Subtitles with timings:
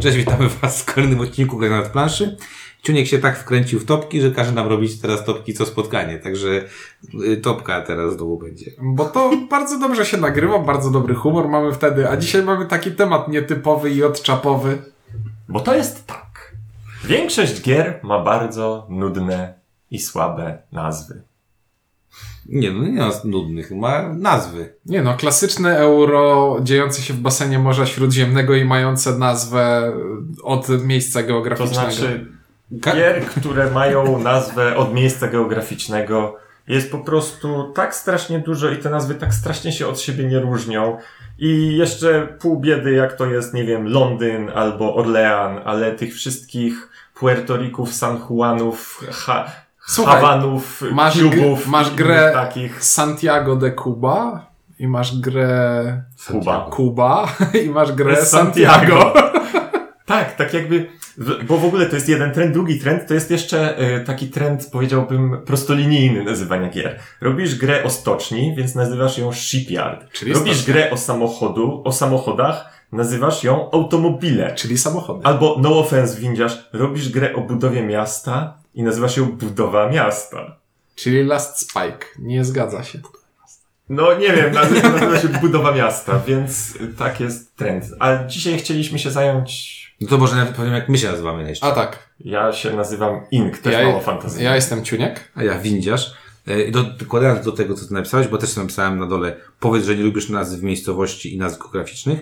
[0.00, 2.36] Cześć, witamy Was w kolejnym odcinku Granat Planszy.
[2.82, 6.64] Ciuniek się tak wkręcił w topki, że każe nam robić teraz topki co spotkanie, także
[7.24, 8.70] y, topka teraz znowu będzie.
[8.82, 12.92] Bo to bardzo dobrze się nagrywa, bardzo dobry humor mamy wtedy, a dzisiaj mamy taki
[12.92, 14.78] temat nietypowy i odczapowy.
[15.48, 16.54] Bo to jest tak.
[17.04, 19.54] Większość gier ma bardzo nudne
[19.90, 21.22] i słabe nazwy.
[22.50, 24.74] Nie, no nie ma nudnych, ma nazwy.
[24.86, 29.92] Nie no, klasyczne euro dziejące się w basenie Morza Śródziemnego i mające nazwę
[30.42, 31.90] od miejsca To geograficznego.
[31.90, 32.26] znaczy,
[32.82, 36.36] Ka- gier, które mają nazwę od miejsca geograficznego,
[36.68, 40.40] jest po prostu tak strasznie dużo i te nazwy tak strasznie się od siebie nie
[40.40, 40.96] różnią.
[41.38, 46.88] I jeszcze pół biedy, jak to jest, nie wiem, Londyn albo Orlean, ale tych wszystkich
[47.14, 49.52] Puertorików, San Juanów, ha
[49.90, 52.84] Słuchaj, Hawanów, masz Cubów, gr- masz grę- takich.
[52.84, 54.46] Santiago de Cuba
[54.78, 56.66] i masz grę Kuba.
[56.70, 57.28] Kuba
[57.64, 59.00] i masz grę Jest Santiago.
[59.00, 59.12] Santiago.
[60.06, 60.86] Tak, tak jakby,
[61.48, 64.68] bo w ogóle to jest jeden trend, drugi trend to jest jeszcze e, taki trend,
[64.72, 66.98] powiedziałbym, prostolinijny nazywania gier.
[67.20, 70.12] Robisz grę o stoczni, więc nazywasz ją shipyard.
[70.12, 70.74] Czyli Robisz stocznia.
[70.74, 74.54] grę o samochodu, o samochodach, nazywasz ją automobile.
[74.54, 75.20] Czyli samochody.
[75.24, 80.56] Albo, no offense, windziarz, robisz grę o budowie miasta i nazywasz ją budowa miasta.
[80.94, 82.06] Czyli Last Spike.
[82.18, 82.98] Nie zgadza się.
[83.88, 87.84] No nie wiem, nazywa, nazywa się budowa miasta, więc tak jest trend.
[87.98, 91.66] A dzisiaj chcieliśmy się zająć No to może nawet powiem, jak my się nazywamy jeszcze.
[91.66, 92.10] A tak.
[92.20, 94.44] Ja się nazywam Ink, też Ja, mało fantazji.
[94.44, 95.32] ja jestem Ciuniek.
[95.34, 96.14] A ja windziarz.
[96.46, 99.84] E, I do, dokładając do tego, co ty napisałeś, bo też napisałem na dole, powiedz,
[99.84, 102.20] że nie lubisz nazw miejscowości i nazw geograficznych.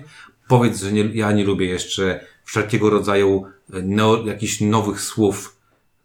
[0.48, 5.56] Powiedz, że nie, ja nie lubię jeszcze wszelkiego rodzaju e, no, jakichś nowych słów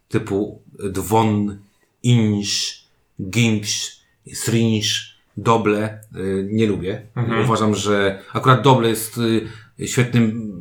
[0.09, 1.57] typu dwon,
[2.03, 2.83] insz,
[3.29, 3.97] gimsz,
[4.33, 5.83] srinsz, doble.
[5.83, 5.99] E,
[6.43, 7.01] Nie lubię.
[7.43, 9.19] Uważam, że akurat doble jest
[9.79, 10.53] e, świetnym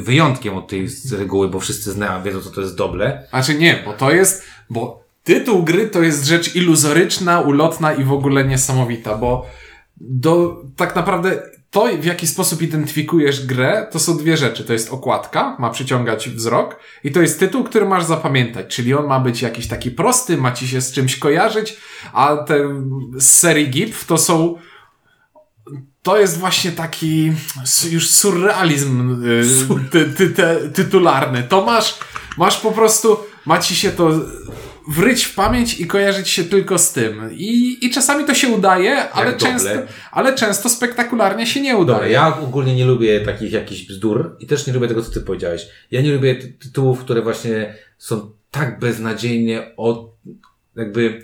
[0.00, 0.88] wyjątkiem od tej
[1.18, 3.26] reguły, bo wszyscy znają, wiedzą, co to jest doble.
[3.30, 8.12] Znaczy nie, bo to jest, bo tytuł gry to jest rzecz iluzoryczna, ulotna i w
[8.12, 9.46] ogóle niesamowita, bo
[9.96, 11.42] do, tak naprawdę
[11.74, 14.64] to, w jaki sposób identyfikujesz grę, to są dwie rzeczy.
[14.64, 19.06] To jest okładka, ma przyciągać wzrok i to jest tytuł, który masz zapamiętać, czyli on
[19.06, 21.76] ma być jakiś taki prosty, ma ci się z czymś kojarzyć,
[22.12, 22.84] a te
[23.16, 24.58] z serii GIF to są
[26.02, 27.32] to jest właśnie taki
[27.90, 31.42] już surrealizm y, ty, ty, ty, tytularny.
[31.42, 31.98] To masz,
[32.38, 34.10] masz po prostu, ma ci się to
[34.88, 37.30] wryć w pamięć i kojarzyć się tylko z tym.
[37.32, 39.68] I, i czasami to się udaje, ale często,
[40.12, 41.98] ale często spektakularnie się nie udaje.
[41.98, 45.20] Dobra, ja ogólnie nie lubię takich jakichś bzdur i też nie lubię tego, co ty
[45.20, 45.66] powiedziałeś.
[45.90, 50.10] Ja nie lubię ty- tytułów, które właśnie są tak beznadziejnie o,
[50.76, 51.20] jakby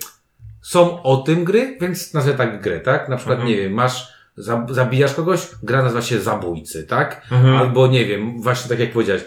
[0.61, 3.09] są o tym gry, więc nazwę tak grę, tak?
[3.09, 4.07] Na przykład, nie wiem, masz,
[4.37, 7.27] za- zabijasz kogoś, gra nazywa się Zabójcy, tak?
[7.59, 9.23] Albo nie wiem, właśnie tak jak powiedziałeś.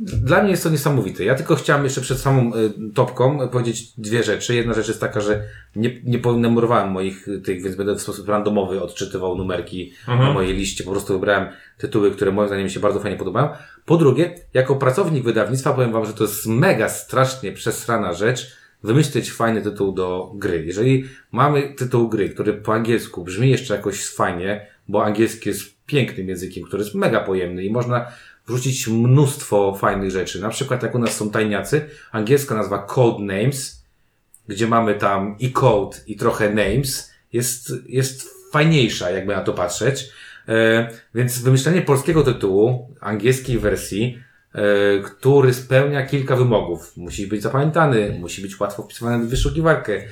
[0.00, 1.24] Dla mnie jest to niesamowite.
[1.24, 4.54] Ja tylko chciałem jeszcze przed samą y, topką powiedzieć dwie rzeczy.
[4.54, 5.42] Jedna rzecz jest taka, że
[5.76, 10.54] nie, nie ponumerowałem moich y, tych, więc będę w sposób randomowy odczytywał numerki na mojej
[10.54, 10.84] liście.
[10.84, 11.48] Po prostu wybrałem
[11.78, 13.48] tytuły, które moim zdaniem mi się bardzo fajnie podobają.
[13.84, 19.32] Po drugie, jako pracownik wydawnictwa powiem wam, że to jest mega strasznie przesrana rzecz wymyślić
[19.32, 20.64] fajny tytuł do gry.
[20.66, 26.28] Jeżeli mamy tytuł gry, który po angielsku brzmi jeszcze jakoś fajnie, bo angielski jest pięknym
[26.28, 28.06] językiem, który jest mega pojemny i można
[28.46, 30.40] wrzucić mnóstwo fajnych rzeczy.
[30.40, 33.84] Na przykład jak u nas są tajniacy, angielska nazwa Code Names,
[34.48, 40.08] gdzie mamy tam i code i trochę names, jest, jest fajniejsza, jakby na to patrzeć.
[40.48, 44.18] E, więc wymyślenie polskiego tytułu, angielskiej wersji,
[45.04, 46.96] który spełnia kilka wymogów.
[46.96, 50.02] Musi być zapamiętany, musi być łatwo wpisywany w wyszukiwarkę.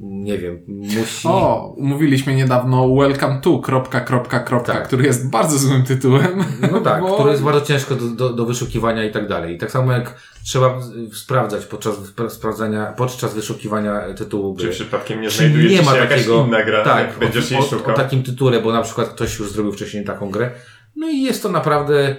[0.00, 1.28] Nie wiem, musi...
[1.28, 4.86] O, umówiliśmy niedawno Welcome to, kropka, kropka, kropka, Tak.
[4.86, 6.44] który jest bardzo złym tytułem.
[6.72, 9.54] No tak, bo- który jest bardzo ciężko do, do, do wyszukiwania i tak dalej.
[9.54, 10.14] I tak samo jak
[10.44, 10.78] trzeba
[11.12, 15.98] sprawdzać podczas spra- sprawdzania, podczas wyszukiwania tytułu Czy przypadkiem nie znajduje nie ci ma się
[15.98, 17.94] jakaś takiego, inna gra, tak, jak będziesz o, jej o, szukał?
[17.94, 20.50] o takim tytule, bo na przykład ktoś już zrobił wcześniej taką grę.
[20.96, 22.16] No i jest to naprawdę,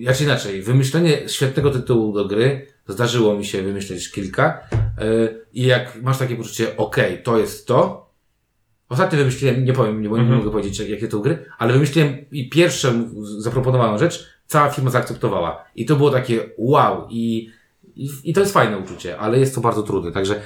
[0.00, 4.60] jak inaczej, wymyślenie świetnego tytułu do gry, zdarzyło mi się wymyśleć kilka
[5.02, 8.10] y, i jak masz takie poczucie, okej, to jest to,
[8.88, 10.38] Ostatnio wymyśliłem, nie powiem, nie, nie Mhm.
[10.38, 15.64] mogę powiedzieć, jak- jakie to gry, ale wymyśliłem i pierwszą zaproponowaną rzecz, cała firma zaakceptowała.
[15.76, 17.50] I to było takie wow i,
[17.96, 20.12] i, i to jest fajne uczucie, ale jest to bardzo trudne.
[20.12, 20.40] Także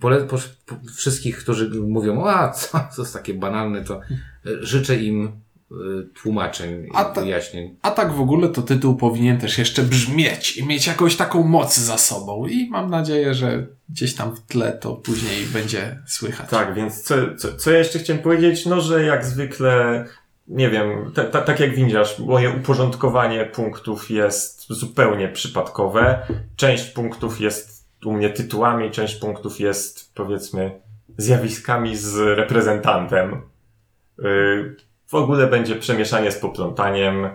[0.00, 0.36] pole, po,
[0.66, 4.00] po, wszystkich, którzy mówią, a co, co jest takie banalne, to e,
[4.60, 5.30] życzę im e,
[6.22, 7.76] tłumaczeń A i ta- wyjaśnień.
[7.82, 11.76] A tak w ogóle to tytuł powinien też jeszcze brzmieć i mieć jakąś taką moc
[11.76, 12.46] za sobą.
[12.46, 16.50] I mam nadzieję, że gdzieś tam w tle to później będzie słychać.
[16.50, 18.66] Tak, więc co, co, co ja jeszcze chciałem powiedzieć?
[18.66, 20.04] No, że jak zwykle
[20.48, 26.26] nie wiem, ta, ta, tak jak widzisz, moje uporządkowanie punktów jest zupełnie przypadkowe.
[26.56, 30.80] Część punktów jest u mnie tytułami, część punktów jest, powiedzmy,
[31.16, 33.42] zjawiskami z reprezentantem.
[34.18, 34.76] Yy,
[35.12, 37.28] w ogóle będzie przemieszanie z poplątaniem.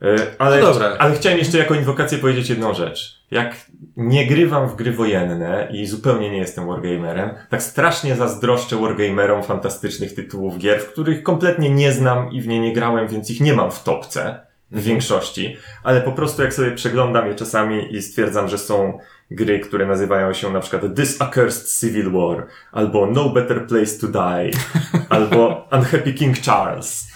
[0.00, 3.22] Yy, ale, No ale chciałem jeszcze jako inwokację powiedzieć jedną rzecz.
[3.30, 3.56] Jak
[3.96, 10.14] nie grywam w gry wojenne i zupełnie nie jestem wargamerem, tak strasznie zazdroszczę wargamerom fantastycznych
[10.14, 13.54] tytułów gier, w których kompletnie nie znam i w nie nie grałem, więc ich nie
[13.54, 14.40] mam w topce
[14.70, 18.98] w większości, ale po prostu jak sobie przeglądam je czasami i stwierdzam, że są
[19.30, 24.06] gry, które nazywają się na przykład This Accursed Civil War, albo No Better Place to
[24.08, 24.50] Die,
[25.16, 27.08] albo Unhappy King Charles,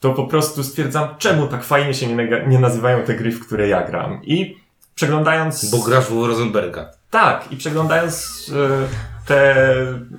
[0.00, 3.68] to po prostu stwierdzam, czemu tak fajnie się nie, nie nazywają te gry, w które
[3.68, 4.20] ja gram.
[4.24, 4.56] I
[4.94, 5.70] przeglądając...
[5.70, 6.90] Bo grasz w Rosenberga.
[7.10, 8.86] Tak, i przeglądając e,
[9.26, 9.54] te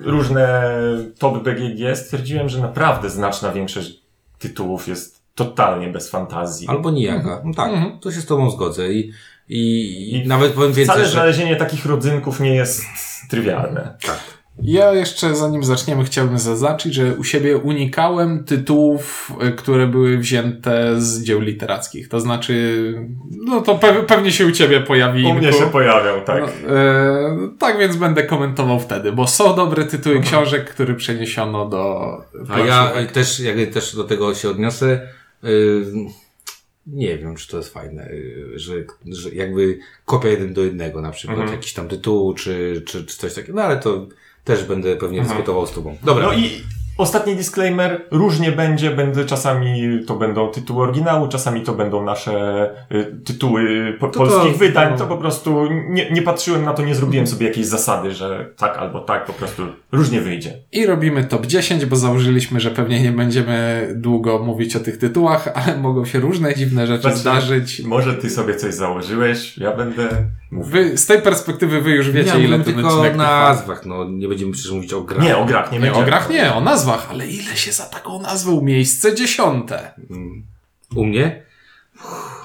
[0.00, 0.70] różne
[1.18, 4.00] top BGG stwierdziłem, że naprawdę znaczna większość
[4.38, 6.68] tytułów jest totalnie bez fantazji.
[6.68, 7.42] Albo nijaka.
[7.44, 7.98] No tak, Mhm.
[8.00, 8.92] to się z tobą zgodzę.
[8.92, 9.12] I,
[9.48, 11.12] i, i nawet powiem więcej, Wcale że...
[11.12, 12.84] znalezienie takich rodzynków nie jest
[13.30, 13.96] trywialne.
[14.62, 21.00] Ja jeszcze zanim zaczniemy chciałbym zaznaczyć, że u siebie unikałem tytułów, y, które były wzięte
[21.00, 22.08] z dzieł literackich.
[22.08, 22.94] To znaczy,
[23.44, 25.24] no to pe pewnie się u ciebie pojawi.
[25.24, 26.42] U mnie się pojawiał, tak.
[26.42, 32.10] No, e, tak więc będę komentował wtedy, bo są dobre tytuły książek, które przeniesiono do
[32.48, 35.08] A ja też, jakby też do tego się odniosę.
[35.42, 35.84] Yy,
[36.92, 38.74] nie wiem, czy to jest fajne, yy, że,
[39.06, 41.56] że jakby kopia jeden do jednego na przykład, Mhm.
[41.56, 43.56] jakiś tam tytuł, czy, czy, czy coś takiego.
[43.56, 44.06] No ale to
[44.44, 45.36] też będę pewnie Mhm.
[45.36, 45.96] dyskutował z tobą.
[46.02, 46.26] Dobra.
[46.26, 46.50] No i
[46.98, 53.16] ostatni disclaimer, różnie będzie, będę czasami to będą tytuły oryginału, czasami to będą nasze y,
[53.24, 56.82] tytuły po, To to- polskich wydań, to- to po prostu nie, nie patrzyłem na to,
[56.82, 59.62] nie zrobiłem sobie jakiejś zasady, że tak albo tak, po prostu
[59.92, 60.52] różnie wyjdzie.
[60.72, 65.48] I robimy top 10, bo założyliśmy, że pewnie nie będziemy długo mówić o tych tytułach,
[65.54, 67.82] ale mogą się różne dziwne rzeczy zdarzyć.
[67.84, 70.08] Może ty sobie coś założyłeś, ja będę
[70.50, 70.70] mówił.
[70.72, 73.48] Wy, z tej perspektywy wy już wiecie, ja ile ten tylko o odcinek trwa.
[73.48, 75.22] nazwach, no nie będziemy przecież mówić o grach.
[75.24, 76.00] Nie, o grach nie, Nie, będzie.
[76.00, 79.92] o grach nie, o nazwach, ale ile się za taką nazwę miejsce dziesiąte.
[80.10, 80.46] Mm.
[80.94, 81.42] U mnie?
[81.94, 82.38] Uff,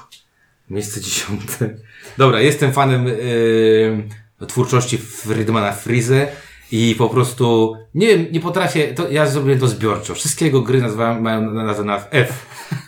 [0.70, 1.76] Miejsce dziesiąte.
[2.18, 4.08] Dobra, jestem fanem yy,
[4.46, 6.26] twórczości Friedmana Frize
[6.72, 10.14] i po prostu nie wiem, nie potrafię, to ja zrobiłem to zbiorczo.
[10.14, 12.46] Wszystkie jego gry nazywałem, mają nazwę na F.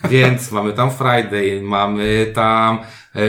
[0.09, 2.79] Więc mamy tam Friday, mamy tam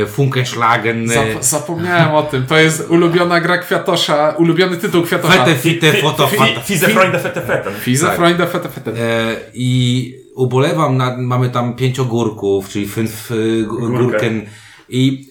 [0.07, 2.47] Funkenschlagen, Zap zapomniałem o tym.
[2.47, 5.45] To jest ulubiona gra Kwiatosza, ulubiony tytuł Kwiatosza.
[5.45, 6.29] Fete, fite, foto.
[6.65, 7.71] Fize Freunde Fete Fete.
[7.81, 8.17] Fize, Tak.
[8.17, 8.91] Freunde, Fete, Fete.
[8.91, 13.65] E, I ubolewam nad, mamy tam pięć ogórków, czyli fünf g-
[13.99, 14.43] gurken.
[14.89, 15.29] I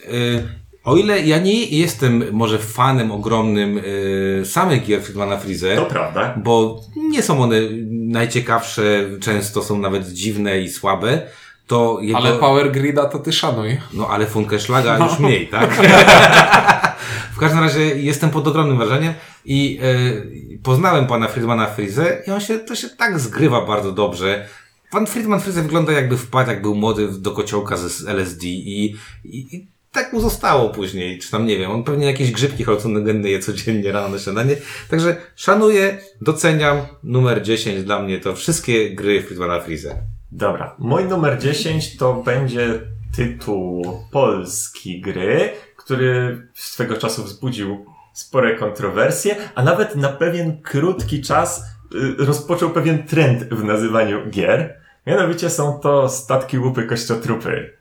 [0.83, 6.33] o ile ja nie jestem może fanem ogromnym y, samych gier Friedmana Frize, To prawda.
[6.43, 7.55] bo nie są one
[7.91, 11.21] najciekawsze, często są nawet dziwne i słabe,
[11.67, 12.17] to jego...
[12.17, 13.77] Ale Power Grida to ty szanuj.
[13.93, 15.69] No ale Funkenschlaga już mniej, tak?
[17.35, 19.13] w każdym razie jestem pod ogromnym wrażeniem
[19.45, 24.47] i e, poznałem pana Friedmana Frize i on się, to się tak zgrywa bardzo dobrze.
[24.91, 28.95] Pan Friedman Frize wygląda jakby wpadł, jak był młody do kociołka z z LSD i,
[29.23, 33.29] i, i tak mu zostało później, czy tam nie wiem, on pewnie jakieś grzybki halucynogenne
[33.29, 34.55] je codziennie rano na śniadanie.
[34.89, 40.16] Także szanuję, doceniam, numer 10 dla mnie to wszystkie gry Friedmana Frize.
[40.31, 42.79] Dobra, mój numer 10 to będzie
[43.15, 51.63] tytuł polski gry, który swego czasu wzbudził spore kontrowersje, a nawet na pewien krótki czas
[51.95, 54.81] y, rozpoczął pewien trend w nazywaniu gier.
[55.07, 57.73] Mianowicie są to statki łupy kościotrupy,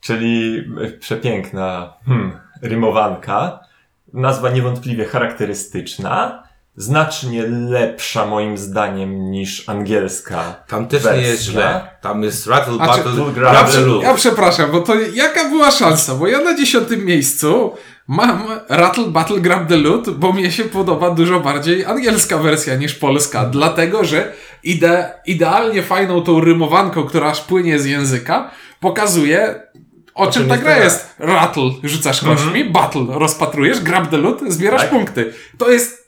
[0.00, 3.60] czyli y, przepiękna hmm, rymowanka,
[4.12, 6.47] nazwa niewątpliwie charakterystyczna,
[6.78, 10.54] znacznie lepsza moim zdaniem niż angielska.
[10.68, 11.22] Tam też Wersja.
[11.22, 11.88] nie jest źle.
[12.00, 16.14] Tam jest Rattle A czy- Battle Ja prze, ja przepraszam, bo to jaka była szansa?
[16.14, 17.72] Bo ja na dziesiątym miejscu
[18.08, 22.94] mam Rattle Battle Grab the Loot, bo mnie się podoba dużo bardziej angielska wersja niż
[22.94, 23.44] polska.
[23.44, 24.32] Dlatego, że
[24.62, 29.62] ide, idealnie fajną tą rymowanką, która aż płynie z języka, pokazuje
[30.14, 31.14] o, czym czym ta jest gra jest.
[31.18, 34.90] Rattle, rzucasz kośćmi, battle, rozpatrujesz, grab the loot, zbierasz Tak.
[34.90, 35.32] punkty.
[35.58, 36.07] To jest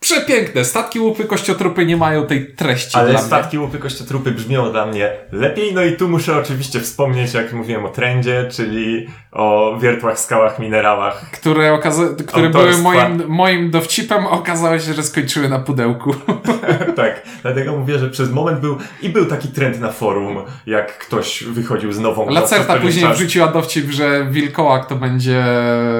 [0.00, 0.64] przepiękne.
[0.64, 3.26] Statki łupy kościotrupy nie mają tej treści Ale dla mnie.
[3.26, 7.84] statki łupy kościotrupy brzmią dla mnie lepiej, no i tu muszę oczywiście wspomnieć, jak mówiłem
[7.84, 11.30] o trendzie, czyli o wiertłach, skałach, minerałach.
[11.30, 12.90] które, okaza- które Autorstwa.
[12.90, 16.14] były moim, moim dowcipem, a okazało się, że skończyły na pudełku.
[16.96, 21.44] tak, dlatego mówię, że przez moment był i był taki trend na forum, jak ktoś
[21.44, 23.16] wychodził z nową Lacerta później czas.
[23.16, 25.44] wrzuciła dowcip, że wilkołak to będzie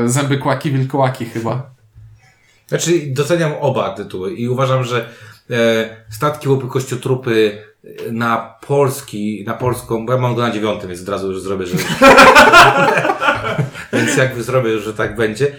[0.05, 1.71] zęby kłaki, wilkołaki chyba.
[2.71, 5.09] Znaczy, doceniam oba tytuły i uważam, że
[5.51, 7.63] e, statki łupy kościotrupy
[8.13, 11.67] na polski, na polską, bo ja mam go na dziewiątym, więc od razu już zrobię,
[11.67, 11.77] że...
[13.93, 15.53] więc jak zrobię, że tak będzie,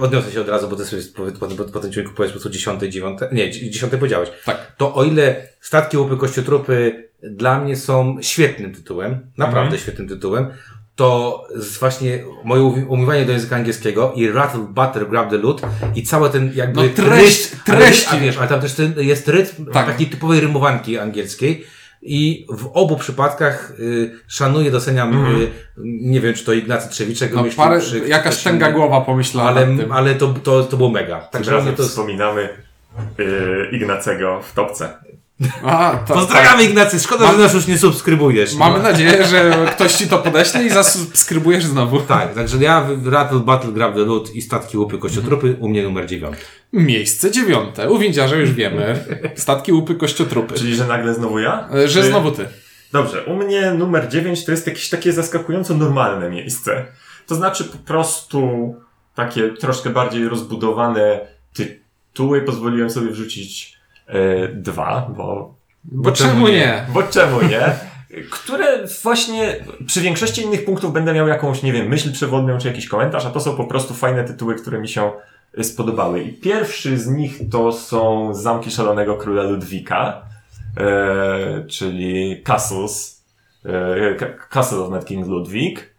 [0.00, 2.34] odniosę się od razu, bo to jest po, po, po, po tym dźwięku powiesz po
[2.34, 4.28] prostu dziesiąte, dziewiąte, nie, dzi- dziesiąte powiedziałeś.
[4.44, 4.72] Tak.
[4.76, 10.48] To o ile Statki Łupy Kościotrupy dla mnie są świetnym tytułem, naprawdę świetnym tytułem,
[10.96, 15.62] to z właśnie moje umiłowanie do języka angielskiego i Rattle, Butter, Grab the Loot
[15.94, 17.56] i cały ten jakby No treść-.
[17.66, 19.86] Ale, a wiesz, ale tam też ten, jest rytm Tak.
[19.86, 21.66] takiej typowej rymowanki angielskiej
[22.02, 25.50] i w obu przypadkach y, szanuję, doceniam, y,
[25.84, 30.14] nie wiem, czy to Ignacy Trzewiczek No, parę, czy jakaś tęga głowa pomyślała ale, ale
[30.14, 31.20] to, to, to było mega.
[31.20, 32.48] Tym Także razem to wspominamy
[33.18, 34.94] yy, Ignacego w topce.
[35.64, 38.50] A, to, Pozdrawiamy Ignacy, szkoda, że nas już nie subskrybujesz.
[38.50, 38.58] tak.
[38.58, 38.82] Mamy No.
[38.82, 42.00] nadzieję, że ktoś ci to podeśle i zasubskrybujesz znowu.
[42.00, 46.06] Tak, także ja Rattle, Battle, Grab the Loot i Statki Łupy Kościotrupy, u mnie numer
[46.06, 46.38] dziewiąty.
[46.72, 47.90] Miejsce dziewiąte.
[47.90, 49.04] U windziarza już wiemy.
[49.34, 50.54] Statki, łupy, kościotrupy.
[50.54, 51.68] Czyli, że nagle znowu ja?
[51.74, 52.48] E, Że Czy- znowu ty.
[52.92, 56.86] Dobrze, u mnie numer 9 to jest jakieś takie zaskakująco normalne miejsce.
[57.26, 58.74] To znaczy po prostu
[59.14, 61.20] takie troszkę bardziej rozbudowane
[61.54, 62.42] tytuły.
[62.42, 63.75] Pozwoliłem sobie wrzucić
[64.54, 66.84] dwa, bo, Bo czemu nie?
[66.94, 67.60] bo czemu nie?
[68.30, 72.88] Które właśnie przy większości innych punktów będę miał jakąś, nie wiem, myśl przewodnią czy jakiś
[72.88, 75.10] komentarz, a to są po prostu fajne tytuły, które mi się
[75.58, 76.22] e, spodobały.
[76.22, 80.22] I pierwszy z nich to są Zamki Szalonego Króla Ludwika,
[80.76, 83.24] e, czyli Castles,
[83.64, 85.90] e, Ca- Castle of Mad King Ludwig.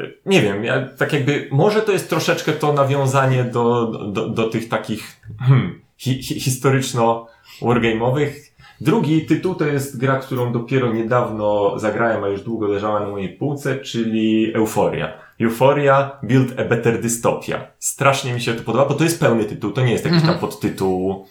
[0.00, 4.48] E, Nie wiem, ja, tak jakby, może to jest troszeczkę to nawiązanie do, do, do
[4.50, 8.32] tych takich hmm, hi, hi, historyczno-wargame'owych.
[8.80, 13.28] Drugi tytuł to jest gra, którą dopiero niedawno zagrałem, a już długo leżała na mojej
[13.28, 15.12] półce, czyli Euphoria.
[15.40, 17.66] Euphoria Build a Better Dystopia.
[17.78, 20.38] Strasznie mi się to podoba, bo to jest pełny tytuł, to nie jest jakiś tam
[20.38, 21.26] podtytuł,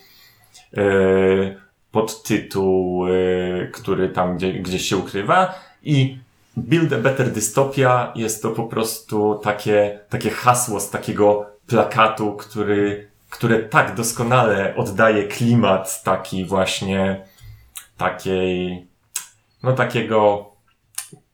[0.78, 0.82] e,
[1.92, 3.12] podtytuł, e,
[3.68, 6.18] który tam gdzie, gdzieś się ukrywa i
[6.58, 13.11] Build a Better Dystopia jest to po prostu takie, takie hasło z takiego plakatu, który,
[13.32, 17.26] które tak doskonale oddaje klimat taki właśnie
[17.98, 18.88] takiej,
[19.64, 20.52] no takiego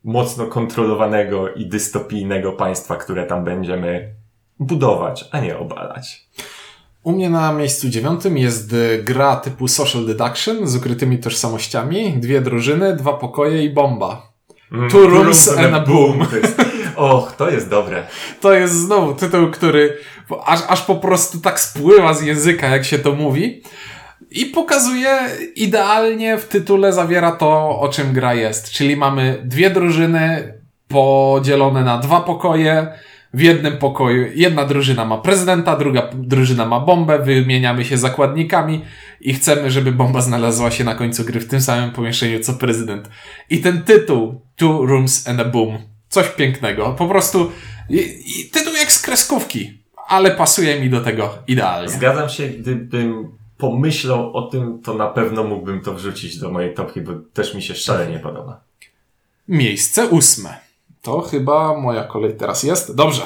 [0.04, 4.14] mocno kontrolowanego i dystopijnego państwa, które tam będziemy
[4.60, 6.28] budować, a nie obalać.
[7.04, 12.96] U mnie na miejscu dziewiątym jest gra typu Social Deduction z ukrytymi tożsamościami, dwie drużyny,
[12.96, 14.32] dwa pokoje i bomba.
[14.72, 16.20] Mm, Two rooms and a boom.
[16.20, 18.04] Jest, och, to jest dobre.
[18.42, 19.98] To jest znowu tytuł, który
[20.46, 23.62] aż, aż po prostu tak spływa z języka, jak się to mówi.
[24.32, 25.20] I pokazuje
[25.56, 28.72] idealnie w tytule zawiera to, o czym gra jest.
[28.72, 30.54] Czyli mamy dwie drużyny
[30.88, 32.88] podzielone na dwa pokoje.
[33.34, 38.82] W jednym pokoju jedna drużyna ma prezydenta, druga drużyna ma bombę, wymieniamy się zakładnikami
[39.22, 43.10] i chcemy, żeby bomba znalazła się na końcu gry w tym samym pomieszczeniu co prezydent.
[43.50, 45.78] I ten tytuł, Two Rooms and a Boom,
[46.10, 46.96] coś pięknego.
[46.98, 47.52] Po prostu
[47.90, 51.90] i, i tytuł jak z kreskówki, ale pasuje mi do tego idealnie.
[51.90, 57.02] Zgadzam się, gdybym pomyślał o tym, to na pewno mógłbym to wrzucić do mojej topki,
[57.02, 58.62] bo też mi się szalenie podoba.
[59.48, 60.58] Miejsce ósme.
[61.02, 62.96] To chyba moja kolej teraz jest.
[62.96, 63.22] Dobrze.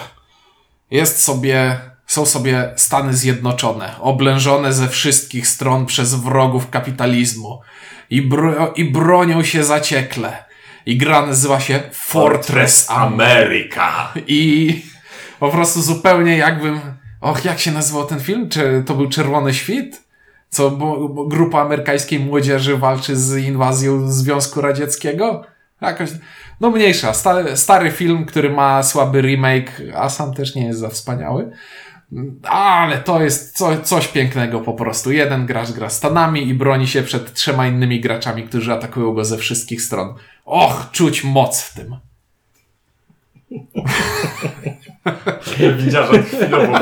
[0.92, 7.62] Jest sobie, są sobie Stany Zjednoczone, oblężone ze wszystkich stron przez wrogów kapitalizmu
[8.10, 10.51] i, bro, i bronią się zaciekle.
[10.86, 14.14] I gra nazywa się Fortress America.
[14.28, 14.82] I
[15.40, 16.80] po prostu zupełnie jakbym.
[17.22, 18.50] Och, jak się nazywał ten film?
[18.50, 20.04] Czy to był Czerwony Świt?
[20.50, 25.44] Co bo, bo grupa amerykańskiej młodzieży walczy z inwazją Związku Radzieckiego?
[25.82, 26.10] Jakoś.
[26.60, 27.14] No mniejsza.
[27.14, 31.52] Stary, stary film, który ma słaby remake, a sam też nie jest za wspaniały.
[32.44, 35.12] Ale to jest co, coś pięknego po prostu.
[35.12, 39.38] Jeden gracz gra Stanami i broni się przed trzema innymi graczami, którzy atakują go ze
[39.38, 40.14] wszystkich stron.
[40.46, 41.96] Och, czuć moc w tym.
[45.78, 46.74] Windziarza chwilowo,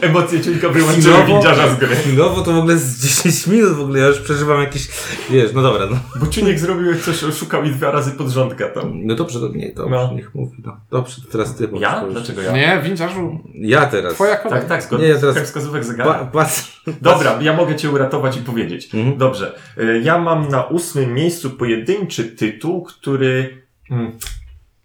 [0.00, 1.26] emocje ciuńka wyłączyły Chwilowo?
[1.26, 1.96] windziarza z gry.
[1.96, 4.88] Chwilowo to w ogóle z 10 minut w ogóle, ja już przeżywam jakieś,
[5.30, 5.96] wiesz, no dobra, no.
[6.20, 8.90] Bo Ciuniek zrobił coś, oszukał i dwa razy pod rząd gadał.
[8.94, 10.12] No dobrze, to nie, to No.
[10.14, 10.80] niech mówi, no.
[10.90, 11.68] Dobrze, to teraz ty.
[11.80, 12.04] Ja?
[12.10, 12.52] Dlaczego ja?
[12.52, 14.14] Nie, windziarzu, Ja teraz.
[14.14, 14.60] twoja kolej.
[14.60, 16.24] Tak, tak, zgodnie Nie, ja teraz- z wskazówek Pa, zegara.
[16.32, 16.82] patrz.
[17.02, 18.94] Dobra, ja mogę Cię uratować i powiedzieć.
[18.94, 19.18] Mhm.
[19.18, 19.54] Dobrze.
[19.78, 24.12] Y, Ja mam na ósmym miejscu pojedynczy tytuł, który mm,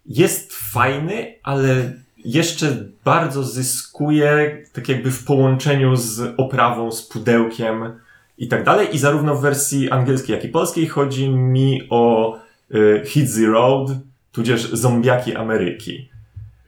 [0.06, 1.92] jest fajny, ale
[2.24, 7.92] jeszcze bardzo zyskuje, tak jakby w połączeniu z oprawą, z pudełkiem
[8.38, 8.88] i tak dalej.
[8.92, 12.34] I zarówno w wersji angielskiej, jak i polskiej chodzi mi o
[12.74, 13.90] y, Hit the Road,
[14.32, 16.08] tudzież Zombiaki Ameryki.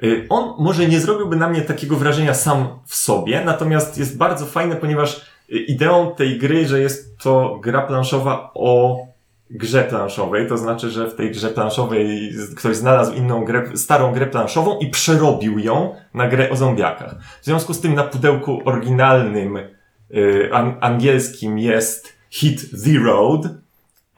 [0.02, 4.46] Y, On może nie zrobiłby na mnie takiego wrażenia sam w sobie, natomiast jest bardzo
[4.46, 8.98] fajny, ponieważ y, ideą tej gry, że jest to gra planszowa o
[9.50, 14.26] grze planszowej, to znaczy, że w tej grze planszowej ktoś znalazł inną grę, starą grę
[14.26, 17.14] planszową i przerobił ją na grę o zombiakach.
[17.42, 19.56] W związku z tym na pudełku oryginalnym
[20.10, 23.48] y, an, angielskim jest Hit the Road,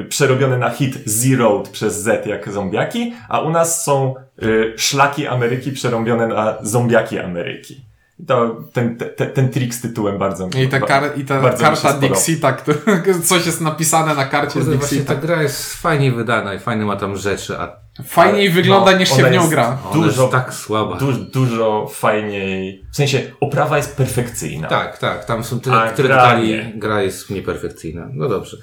[0.09, 0.99] przerobione na Hit
[1.39, 7.19] Road przez Z jak zombiaki, a u nas są y, szlaki Ameryki przerobione na zombiaki
[7.19, 7.92] Ameryki.
[8.27, 11.93] To ten, ten, ten trik z tytułem bardzo I ta, kar- i ta karta.
[11.99, 12.57] Dixita,
[13.29, 15.15] coś jest napisane na karcie z Kurde, właśnie Dixita.
[15.15, 18.99] ta gra jest fajnie wydana i fajnie ma tam rzeczy, a Fajniej Ale- wygląda no,
[18.99, 19.79] niż się w nią gra.
[19.93, 20.97] Dużo- jest tak słaba.
[20.97, 22.85] Du, dużo fajniej.
[22.93, 24.69] W sensie oprawa jest perfekcyjna.
[24.69, 26.73] Tak, tak, tam są tyle, tyle gra detali, nie.
[26.77, 28.09] gra jest nieperfekcyjna.
[28.13, 28.57] No dobrze.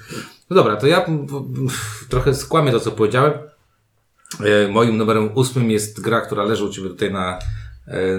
[0.50, 1.06] No dobra, to ja
[2.08, 3.32] trochę skłamię to, co powiedziałem.
[4.40, 7.38] E, moim numerem ósmym jest gra, która leży u Ciebie tutaj na,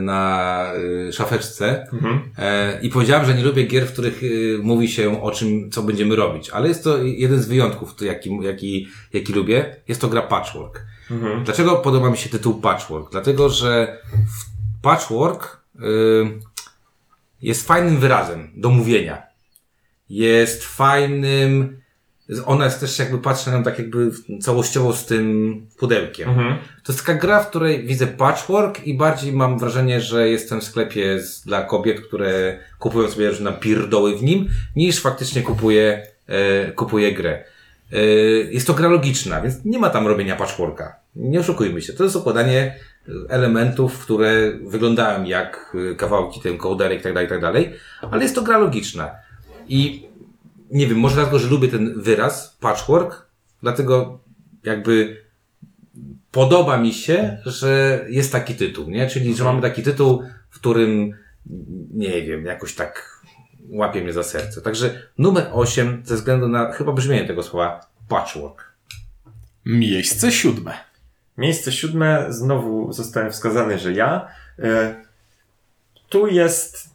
[0.02, 0.66] na
[1.08, 1.88] e, szafeczce.
[1.94, 2.22] Mhm.
[2.38, 4.28] E, I powiedziałem, że nie lubię gier, w których e,
[4.64, 6.50] mówi się o czym, co będziemy robić.
[6.50, 9.76] Ale jest to jeden z wyjątków, jaki, jaki, jaki lubię.
[9.88, 10.86] Jest to gra Patchwork.
[11.12, 11.44] Mhm.
[11.44, 13.12] Dlaczego podoba mi się tytuł Patchwork?
[13.12, 13.98] Dlatego, że
[14.82, 15.62] Patchwork
[17.42, 19.24] jest fajnym wyrazem do mówienia.
[20.10, 21.81] Jest fajnym.
[22.46, 24.12] Ona jest też jakby patrzę na nią tak jakby
[24.42, 26.30] całościowo z tym pudełkiem.
[26.30, 26.58] Mhm.
[26.84, 30.64] To jest taka gra, w której widzę patchwork i bardziej mam wrażenie, że jestem w
[30.64, 36.72] sklepie z, dla kobiet, które kupują sobie różne pierdoły w nim, niż faktycznie kupuję, e,
[36.72, 37.44] kupuję grę.
[37.92, 38.00] E,
[38.52, 40.96] jest to gra logiczna, więc nie ma tam robienia patchworka.
[41.16, 41.94] Nie oszukujmy się.
[41.94, 42.76] To jest układanie
[43.30, 47.74] elementów, które wyglądają jak e, kawałki ten kołderek i tak dalej, i tak dalej,
[48.12, 49.12] ale jest to gra logiczna.
[49.68, 50.11] I
[50.72, 53.26] nie wiem, może dlatego, że lubię ten wyraz patchwork,
[53.62, 54.20] dlatego
[54.64, 55.24] jakby
[56.32, 59.08] podoba mi się, że jest taki tytuł, nie?
[59.08, 61.14] Czyli, że mamy taki tytuł, w którym,
[61.94, 63.22] nie wiem, jakoś tak
[63.70, 64.62] łapie mnie za serce.
[64.62, 68.72] Także numer 8, ze względu na chyba brzmienie tego słowa, patchwork.
[69.66, 70.74] Miejsce siódme.
[71.38, 74.28] Miejsce siódme, znowu zostałem wskazany, że ja.
[74.60, 74.96] E,
[76.10, 76.90] tu jest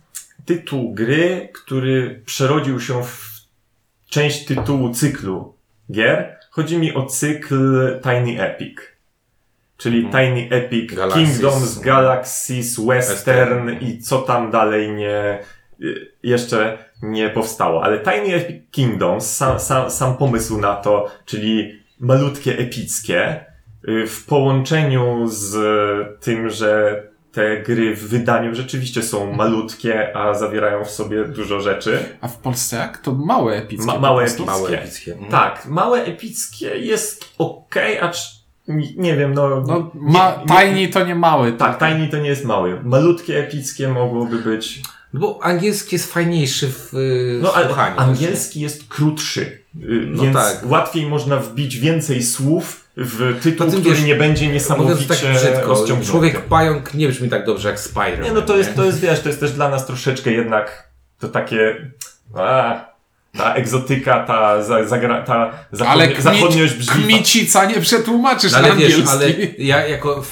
[0.45, 3.25] tytuł gry, który przerodził się w
[4.08, 5.54] część tytułu cyklu
[5.92, 6.36] gier.
[6.50, 8.76] Chodzi mi o cykl Tiny Epic.
[9.76, 11.30] Czyli Tiny Epic, Galaxies.
[11.30, 13.71] Kingdoms, Galaxies, Western Western.
[13.80, 15.38] i co tam dalej nie,
[15.80, 17.84] y, jeszcze nie powstało.
[17.84, 23.45] Ale Tiny Epic Kingdoms, sam, sam, sam pomysł na to, czyli malutkie epickie,
[23.88, 25.54] y, w połączeniu z
[26.21, 27.02] tym, że
[27.36, 31.99] te gry w wydaniu rzeczywiście są malutkie, a zawierają w sobie dużo rzeczy.
[32.20, 32.99] A w Polsce jak?
[32.99, 33.86] To małe epickie.
[33.86, 34.44] Ma- małe epickie.
[34.46, 35.12] Małe epickie.
[35.12, 35.30] Mhm.
[35.30, 38.18] Tak, małe epickie jest okej, acz
[38.96, 39.60] nie, wiem, no...
[39.66, 41.52] No, ma, nie, tiny to nie mały.
[41.52, 42.80] Tak, tiny to nie jest mały.
[42.84, 44.82] Malutkie epickie mogłoby być...
[45.12, 47.94] No bo angielski jest fajniejszy w y, No ale słuchaniu.
[48.00, 49.62] angielski jest krótszy,
[50.06, 50.60] No więc tak.
[50.65, 55.19] łatwiej można wbić więcej słów w tytuł, tym który wiesz, nie będzie Mówiąc niesamowicie tak
[55.19, 56.06] brzydko, rozciągnięty.
[56.10, 58.21] człowiek pająk nie brzmi tak dobrze jak Spider.
[58.23, 61.28] Nie, no to jest, to jest, wiesz, to jest też dla nas troszeczkę jednak to
[61.28, 61.91] takie,
[62.34, 62.84] a,
[63.39, 67.02] ta egzotyka, ta, za, zagra, ta zachodni, Ale kmi, zachodniość brzmi.
[67.04, 69.17] kmicica nie przetłumaczysz No na ale wiesz, angielski.
[69.17, 70.25] ale ja jako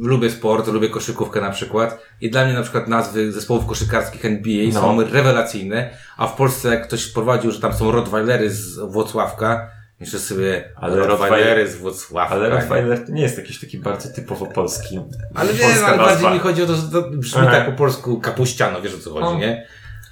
[0.00, 4.64] lubię sport, lubię koszykówkę na przykład i dla mnie na przykład nazwy zespołów koszykarskich NBA
[4.72, 4.80] No.
[4.80, 10.18] są rewelacyjne, a w Polsce jak ktoś prowadził, że tam są Rottweilery z Włocławka, myślę
[10.18, 12.34] sobie, Ale Rottweilery Rottweil- z Włocławka.
[12.34, 12.48] Ale?
[12.50, 15.00] Rottweiler to nie jest jakiś taki bardzo typowo polski.
[15.34, 15.96] Ale nie, ale nazwa.
[15.96, 17.50] bardziej mi chodzi o to, że to brzmi Aha.
[17.50, 19.38] tak po polsku kapuściano, wiesz o co chodzi, No.
[19.38, 19.66] nie?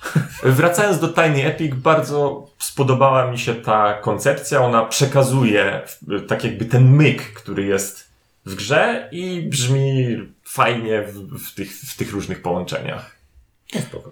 [0.43, 4.61] Wracając do Tiny Epic, bardzo spodobała mi się ta koncepcja.
[4.61, 5.81] Ona przekazuje
[6.29, 8.00] tak jakby ten myk, który jest
[8.47, 13.17] w grze i brzmi fajnie w, w, tych, w tych różnych połączeniach.
[13.89, 14.11] Spoko.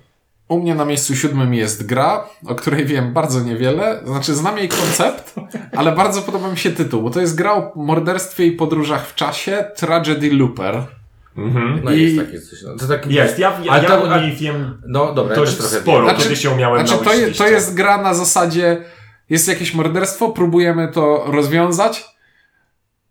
[0.48, 4.00] U mnie na miejscu siódmym jest gra, o której wiem bardzo niewiele.
[4.04, 5.34] Znaczy, znam jej koncept,
[5.76, 9.14] ale bardzo podoba mi się tytuł, bo to jest gra o morderstwie i podróżach w
[9.14, 10.86] czasie Tragedy Looper.
[11.36, 11.80] Mhm.
[11.84, 12.62] No I- jest takie coś.
[12.62, 15.40] No, to tak, Jest, ja, ja, ja to- o a- niej wiem No dobra, ja
[15.40, 16.04] dość też trochę sporo.
[16.04, 18.84] Znaczy- kiedy się miałem Znaczy, na to, je, to jest gra na zasadzie,
[19.30, 22.17] jest jakieś morderstwo, próbujemy to rozwiązać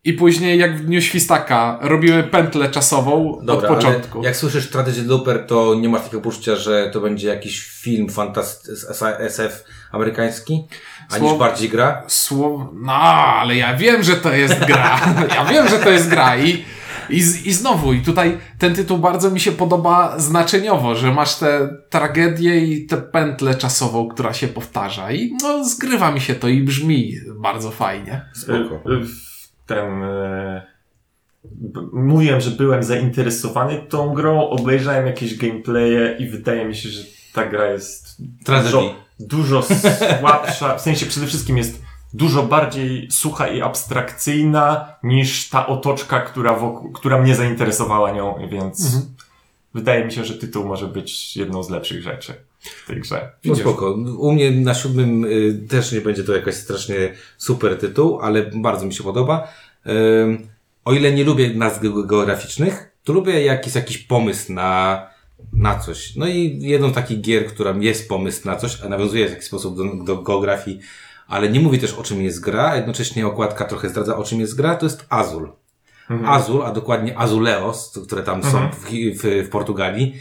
[0.07, 4.17] i później, jak w Dniu Świstaka, robimy pętlę czasową Dobra, od początku.
[4.19, 8.09] Ale jak słyszysz Strategy Looper, to nie masz takiego poczucia, że to będzie jakiś film
[8.09, 8.71] fantast
[9.19, 10.67] SF amerykański,
[11.11, 12.03] a niż Słow- bardziej gra?
[12.07, 12.61] Słow...
[12.73, 14.99] No, ale ja wiem, że to jest gra.
[15.35, 16.65] Ja wiem, że to jest gra i,
[17.09, 21.35] i, z- i znowu, i tutaj ten tytuł bardzo mi się podoba znaczeniowo, że masz
[21.35, 26.47] tę tragedię i tę pętlę czasową, która się powtarza i no, zgrywa mi się to
[26.47, 28.25] i brzmi bardzo fajnie.
[28.35, 28.81] Spoko.
[29.67, 30.01] Ten.
[31.93, 37.01] Mówiłem, że byłem zainteresowany tą grą, obejrzałem jakieś gameplaye i wydaje mi się, że
[37.33, 38.71] ta gra jest Tragedy.
[38.71, 39.63] dużo, dużo
[40.19, 40.77] słabsza.
[40.77, 41.81] W sensie przede wszystkim jest
[42.13, 48.85] dużo bardziej sucha i abstrakcyjna niż ta otoczka, która, wokół, która mnie zainteresowała nią, więc
[48.85, 49.05] Mhm.
[49.73, 52.33] wydaje mi się, że tytuł może być jedną z lepszych rzeczy
[52.89, 53.31] grze.
[53.45, 53.91] No spoko.
[54.17, 58.85] U mnie na siódmym y, też nie będzie to jakaś strasznie super tytuł, ale bardzo
[58.85, 59.47] mi się podoba.
[60.85, 65.01] O ile nie lubię nazw ge- geograficznych, to lubię jak jest jakiś pomysł na,
[65.53, 66.15] na coś.
[66.15, 69.45] No i jedną z takich gier, która jest pomysł na coś, a nawiązuje w jakiś
[69.45, 70.79] sposób do, do geografii,
[71.27, 74.39] ale nie mówi też o czym jest gra, a jednocześnie okładka trochę zdradza o czym
[74.39, 75.51] jest gra, to jest Azul.
[76.25, 78.85] Azul, a dokładnie Azuleos, które tam są w,
[79.21, 80.13] w, w Portugalii,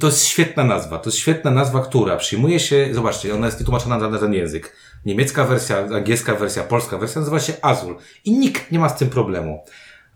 [0.00, 0.98] to jest świetna nazwa.
[0.98, 4.76] To jest świetna nazwa, która przyjmuje się, zobaczcie, ona jest wytłumaczona na, na ten język.
[5.06, 7.96] Niemiecka wersja, angielska wersja, polska wersja nazywa się Azul.
[8.24, 9.64] I nikt nie ma z tym problemu.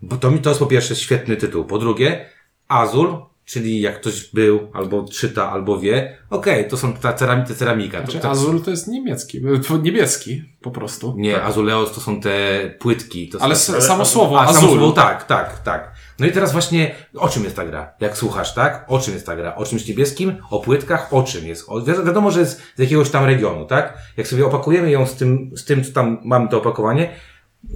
[0.01, 1.65] Bo to mi to jest po pierwsze świetny tytuł.
[1.65, 2.25] Po drugie,
[2.67, 7.55] Azul, czyli jak ktoś był, albo czyta, albo wie, okej, to są ta ceramika, te
[7.55, 7.97] ceramika.
[8.01, 11.13] To, Znaczy, to, Azul to jest niemiecki, e, to niebieski po prostu.
[11.17, 12.35] nie, Azuleos to są te
[12.79, 13.29] płytki.
[13.29, 14.69] To Ale są, s- samo słowo, A, samo Azul.
[14.79, 15.91] słowo, tak, tak, tak.
[16.19, 17.93] No i teraz właśnie, o czym jest ta gra?
[17.99, 18.85] Jak słuchasz, tak?
[18.87, 19.55] O czym jest ta gra?
[19.55, 20.35] O czymś niebieskim?
[20.49, 21.13] O płytkach?
[21.13, 21.65] O czym jest?
[21.69, 23.97] O, wi- wiadomo, że jest z jakiegoś tam regionu, tak?
[24.17, 27.09] Jak sobie opakujemy ją z tym, z tym, co tam mamy to opakowanie,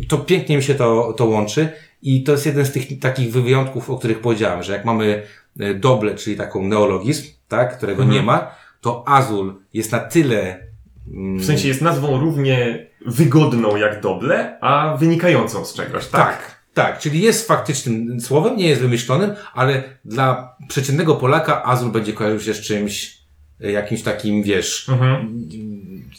[0.08, 1.70] to pięknie mi się to, to łączy
[2.02, 5.24] i to jest jeden z tych takich wyjątków, o których powiedziałem, że jak mamy
[5.80, 7.78] doble, czyli taką neologizm, tak?
[7.78, 8.20] Którego Mhm.
[8.20, 10.68] nie ma, to Azul jest na tyle
[11.14, 16.22] mm, W sensie jest nazwą równie wygodną jak doble, a wynikającą z czegoś, tak?
[16.22, 22.14] Tak, tak, czyli jest faktycznym słowem, nie jest wymyślonym, ale dla przeciętnego Polaka Azul będzie
[22.14, 23.18] kojarzył się z czymś,
[23.64, 25.48] e, jakimś takim, wiesz, Mhm.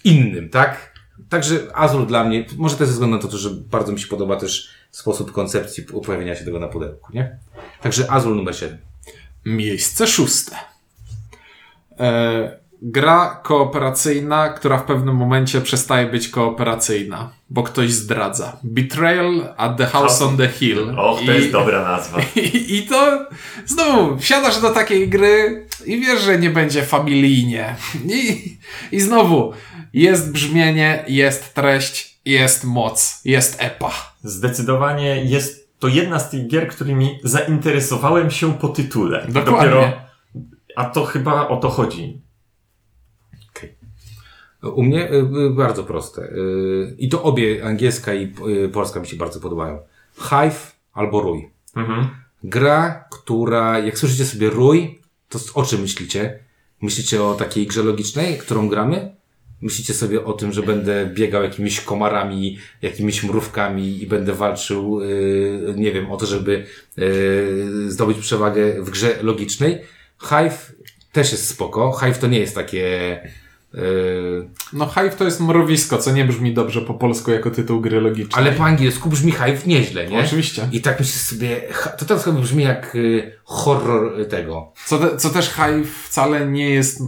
[0.05, 0.91] innym, tak?
[1.29, 4.37] Także Azul dla mnie, może też ze względu na to, że bardzo mi się podoba
[4.37, 7.39] też sposób koncepcji pojawienia się tego na pudełku, nie?
[7.83, 8.79] Także Azul numer 7.
[9.45, 10.57] Miejsce szóste.
[12.01, 18.57] E, gra kooperacyjna, która w pewnym momencie przestaje być kooperacyjna, bo ktoś zdradza.
[18.63, 20.99] Betrayal at the House on the Hill.
[20.99, 22.19] Och, to I- jest dobra nazwa.
[22.37, 23.27] I, I to
[23.67, 27.77] znowu wsiadasz do takiej gry i wiesz, że nie będzie familijnie.
[28.09, 28.57] I,
[28.93, 29.53] I znowu
[29.93, 33.93] jest brzmienie, jest treść, jest moc, jest epa.
[34.25, 39.27] Zdecydowanie jest to jedna z tych gier, którymi zainteresowałem się po tytule.
[39.29, 39.93] Dokładnie.
[40.77, 42.21] a to chyba o to chodzi.
[44.63, 45.15] U mnie y,
[45.47, 46.23] y, bardzo proste.
[46.23, 49.79] Y, I to obie, angielska i y, polska mi się bardzo podobają.
[50.17, 51.51] Hive albo Rój.
[51.77, 52.09] Mhm.
[52.45, 56.39] Gra, która, jak słyszycie sobie rój, to o czym myślicie?
[56.83, 59.15] Myślicie o takiej grze logicznej, którą gramy?
[59.63, 65.75] Myślicie sobie o tym, że będę biegał jakimiś komarami, jakimiś mrówkami i będę walczył, yy,
[65.77, 69.79] nie wiem, o to, żeby yy, zdobyć przewagę w grze logicznej?
[70.29, 70.73] Hive
[71.13, 71.93] też jest spoko.
[72.01, 73.21] Hive to nie jest takie...
[73.75, 78.01] Yy, No Hive to jest mrowisko, co nie brzmi dobrze po polsku jako tytuł gry
[78.01, 78.45] logicznej.
[78.47, 80.21] ale po angielsku brzmi Hive nieźle, nie?
[80.21, 80.69] Oczywiście.
[80.73, 81.61] I tak myślę sobie,
[81.99, 84.73] to teraz chyba brzmi jak y, horror tego.
[84.87, 87.03] Co, te, co też Hive wcale nie jest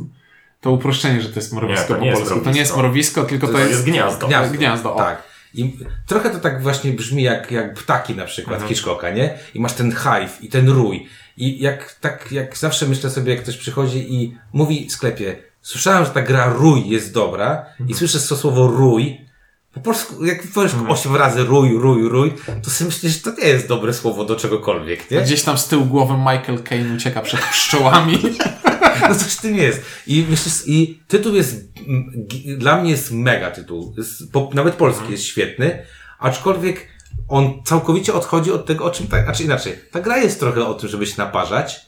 [0.63, 2.41] to uproszczenie, że to jest mrowisko Nie, to po nie jest polsku.
[2.45, 3.71] To nie jest mrowisko, tylko to, To jest...
[3.71, 4.29] jest gniazdo.
[4.53, 4.99] Gniazdo, o.
[4.99, 5.23] Tak.
[5.55, 8.69] I trochę to tak właśnie brzmi jak, jak ptaki na przykład Mhm.
[8.75, 9.39] Hitchcocka, nie?
[9.55, 11.07] I masz ten hive i ten rój.
[11.37, 16.05] I jak tak, jak zawsze myślę sobie, jak ktoś przychodzi i mówi w sklepie, słyszałem,
[16.05, 17.91] że ta gra rój jest dobra Mhm.
[17.91, 19.21] i słyszę to słowo rój,
[19.75, 20.91] po polsku, jak powiesz Mhm.
[20.91, 24.37] osiem razy rój, rój, rój, to sobie myślisz, że to nie jest dobre słowo do
[24.37, 25.21] czegokolwiek, nie?
[25.21, 28.19] Gdzieś tam z tyłu głowy Michael Caine ucieka przed pszczołami.
[29.09, 29.83] No coś w tym jest.
[30.07, 31.65] I myślę, i tytuł jest,
[32.59, 33.95] dla mnie jest mega tytuł.
[33.99, 35.87] Jest, po, nawet polski jest świetny,
[36.19, 36.89] aczkolwiek
[37.29, 39.79] on całkowicie odchodzi od tego, o czym tak, a czy inaczej.
[39.91, 41.87] Ta gra jest trochę o tym, żeby się naparzać.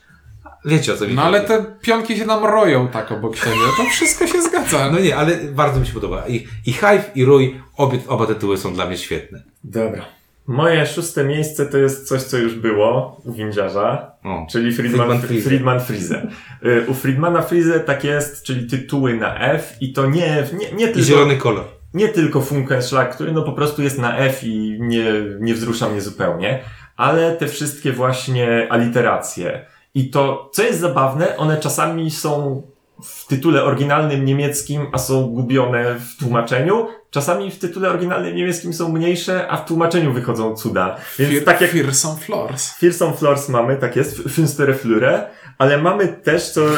[0.64, 1.36] Wiecie o co mi No chodzi.
[1.36, 3.56] ale te pionki się nam roją tak obok siebie.
[3.76, 4.90] To wszystko się zgadza.
[4.90, 6.28] No nie, ale bardzo mi się podoba.
[6.28, 9.42] I, i Hive i Rój, obie, oba tytuły są dla mnie świetne.
[9.64, 10.04] Dobra.
[10.46, 15.40] Moje szóste miejsce to jest coś, co już było u windziarza, O, czyli Friedman, Friedman
[15.42, 16.18] Friedman, Friese.
[16.18, 16.26] Friedman Friese.
[16.64, 20.84] Y, U Friedmana Friese tak jest, czyli tytuły na F i to nie, nie, nie
[20.84, 21.00] I tylko...
[21.00, 21.64] zielony kolor.
[21.94, 25.04] nie tylko Funkenschlag, który no po prostu jest na F i nie,
[25.40, 26.60] nie wzrusza mnie zupełnie,
[26.96, 29.66] ale te wszystkie właśnie aliteracje.
[29.94, 32.62] I to, co jest zabawne, one czasami są
[33.04, 36.86] w tytule oryginalnym niemieckim, a są gubione w tłumaczeniu.
[37.14, 40.96] Czasami w tytule oryginalnym niemieckim są mniejsze, a w tłumaczeniu wychodzą cuda.
[41.18, 42.78] Więc Fir- tak jak Fearsome Floors.
[42.78, 45.26] Fearsome Floors mamy, tak jest, Finstere Flure,
[45.58, 46.60] ale mamy też co...
[46.60, 46.74] y,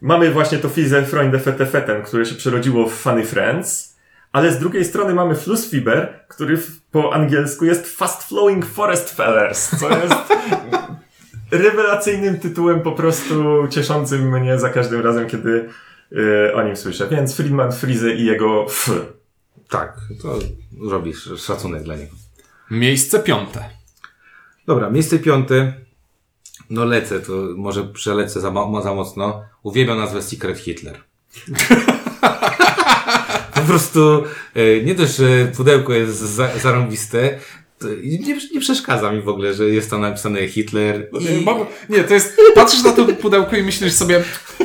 [0.00, 3.96] mamy właśnie to Fize Freunde Fete Feten, które się przerodziło w Funny Friends,
[4.32, 6.58] ale z drugiej strony mamy Flussfiber, który
[6.90, 10.14] po angielsku jest Fast Flowing Forest Fellers, co jest
[11.50, 15.68] rewelacyjnym tytułem, po prostu cieszącym mnie za każdym razem, kiedy
[16.16, 17.08] y, o nim słyszę.
[17.08, 18.90] Więc Friedman Frize i jego F.
[19.68, 20.38] Tak, to
[20.90, 22.12] robisz szacunek dla niego.
[22.70, 23.64] Miejsce piąte.
[24.66, 25.72] Dobra, miejsce piąte.
[26.70, 29.44] No lecę, to może przelecę za, mo- za mocno.
[29.62, 30.96] Uwielbiam nazwę Secret Hitler.
[33.54, 37.38] po prostu e, nie dość, że pudełko jest za, zarąbiste,
[38.02, 41.08] nie, nie przeszkadza mi w ogóle, że jest tam napisane Hitler.
[41.20, 41.44] I...
[41.44, 41.56] Mam,
[41.88, 44.22] nie, to jest, patrzysz na to pudełko i myślisz sobie,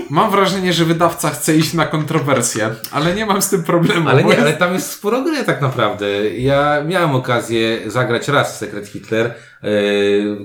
[0.09, 4.09] mam wrażenie, że wydawca chce iść na kontrowersję, ale nie mam z tym problemu.
[4.09, 6.29] Ale nie, jest- ale tam jest sporo gry tak naprawdę.
[6.29, 9.69] Ja miałem okazję zagrać raz w Secret Hitler, e,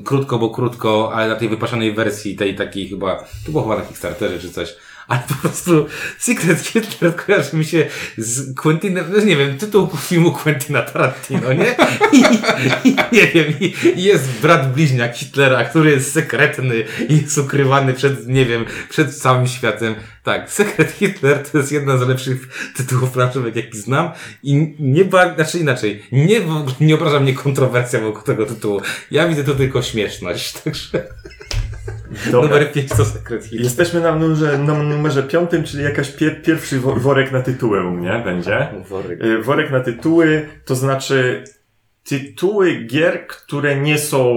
[0.05, 3.83] krótko, bo krótko, ale na tej wypaszonej wersji, tej takiej chyba, to było chyba na
[3.83, 4.75] Kickstarterze czy coś.
[5.13, 5.87] Ale po prostu
[6.19, 7.87] Secret Hitler kojarzy mi się
[8.19, 11.77] z Quentinem, no nie wiem, tytuł filmu Quentina Tarantino, nie?
[12.13, 12.19] I,
[12.89, 18.29] i nie wiem, i, jest brat bliźniak Hitlera, który jest sekretny i jest ukrywany przed,
[18.29, 19.95] nie wiem, przed całym światem.
[20.23, 24.11] Tak, Secret Hitler to jest jedna z lepszych tytułów planszówek, jaki znam
[24.43, 26.41] i nie znaczy inaczej, nie,
[26.81, 28.81] nie obraża mnie kontrowersja wokół tego tytułu.
[29.11, 31.07] Ja widzę tu tylko śmieszność, także
[32.31, 32.49] Dobra.
[32.49, 33.63] numer 5 to Secret Hitler.
[33.63, 37.91] Jesteśmy na numerze, na numerze piątym, czyli jakaś pier, pierwszy wo- worek na tytuły u
[37.91, 38.69] mnie będzie.
[38.89, 39.25] Worek.
[39.25, 41.45] Y, Worek na tytuły, to znaczy
[42.05, 44.35] tytuły gier, które nie są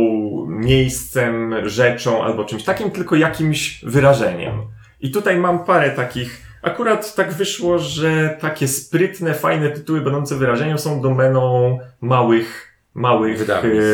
[0.49, 4.61] miejscem, rzeczą albo czymś takim, tylko jakimś wyrażeniem.
[5.01, 6.41] I tutaj mam parę takich.
[6.61, 12.64] Akurat tak wyszło, że takie sprytne, fajne tytuły będące wyrażeniem są domeną małych,
[12.95, 13.88] małych, Wydawnictw.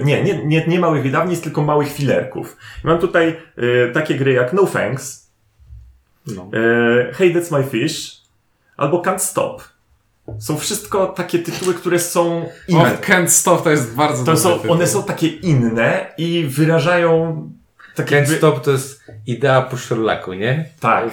[0.00, 2.56] e, nie, nie, nie, nie małych wydawnictw, tylko małych filerków.
[2.84, 5.30] Mam tutaj e, takie gry jak No Thanks,
[6.26, 6.50] No.
[6.54, 8.20] e, Hey That's My Fish,
[8.76, 9.62] albo Can't Stop.
[10.38, 12.96] Są wszystko takie tytuły, które są inne.
[13.00, 14.72] Can't Stop to jest bardzo To są, tytuł.
[14.72, 17.50] one są takie inne i wyrażają
[18.02, 18.36] tak jakby...
[18.36, 20.68] Stop to jest idea po Sherlocku, nie?
[20.80, 21.04] Tak,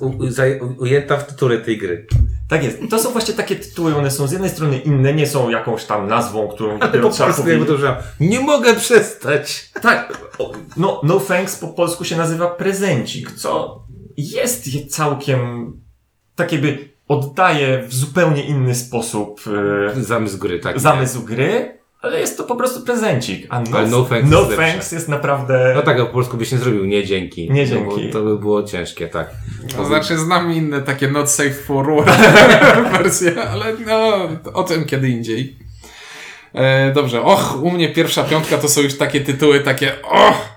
[0.00, 2.06] u- u- u- Ujęta w tytule tej gry.
[2.48, 2.78] tak jest.
[2.90, 6.06] To są właśnie takie tytuły, one są z jednej strony inne, nie są jakąś tam
[6.08, 7.96] nazwą, którą Ale po polsku jakby to brzmiało.
[8.20, 9.70] Nie mogę przestać.
[9.82, 10.18] Tak,
[10.76, 13.82] no, no Thanks po polsku się nazywa prezencik, co
[14.16, 15.72] jest je całkiem
[16.36, 19.40] tak jakby oddaje w zupełnie inny sposób
[19.96, 20.80] e, Zamysł gry, tak.
[20.80, 23.46] zamysł gry, ale jest to po prostu prezencik.
[23.48, 25.72] A no, Ale no thanks no thanks jest naprawdę...
[25.74, 27.50] No tak, a po polsku byś nie zrobił, nie dzięki.
[27.50, 28.06] Nie No dzięki.
[28.06, 29.30] bo to by było ciężkie, tak.
[29.76, 32.10] To znaczy znam inne takie not safe for work
[32.92, 35.56] wersje, ale no, o tym kiedy indziej.
[36.54, 40.48] E, dobrze, och, u mnie pierwsza piątka to są już takie tytuły, takie och,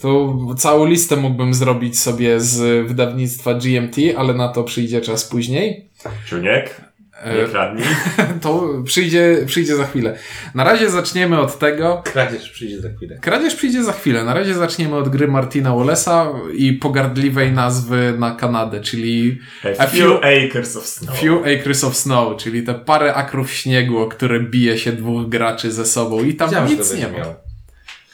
[0.00, 5.88] to całą listę mógłbym zrobić sobie z wydawnictwa GMT, ale na to przyjdzie czas później.
[6.26, 6.80] Czuniek,
[7.24, 7.84] nie E, kradnij.
[8.42, 10.18] to przyjdzie, przyjdzie za chwilę.
[10.54, 13.18] Na razie zaczniemy od tego, Kradzież przyjdzie za chwilę.
[13.20, 14.24] Kradzież przyjdzie za chwilę.
[14.24, 19.38] Na razie zaczniemy od gry Martina Wallace'a i pogardliwej nazwy na Kanadę, czyli
[19.78, 21.16] A few few- acres of snow.
[21.20, 25.72] Few Acres of Snow, czyli te parę akrów śniegu, o które bije się dwóch graczy
[25.72, 27.18] ze sobą i tam Wiedziałem, nic to nie ma.
[27.18, 27.34] miał.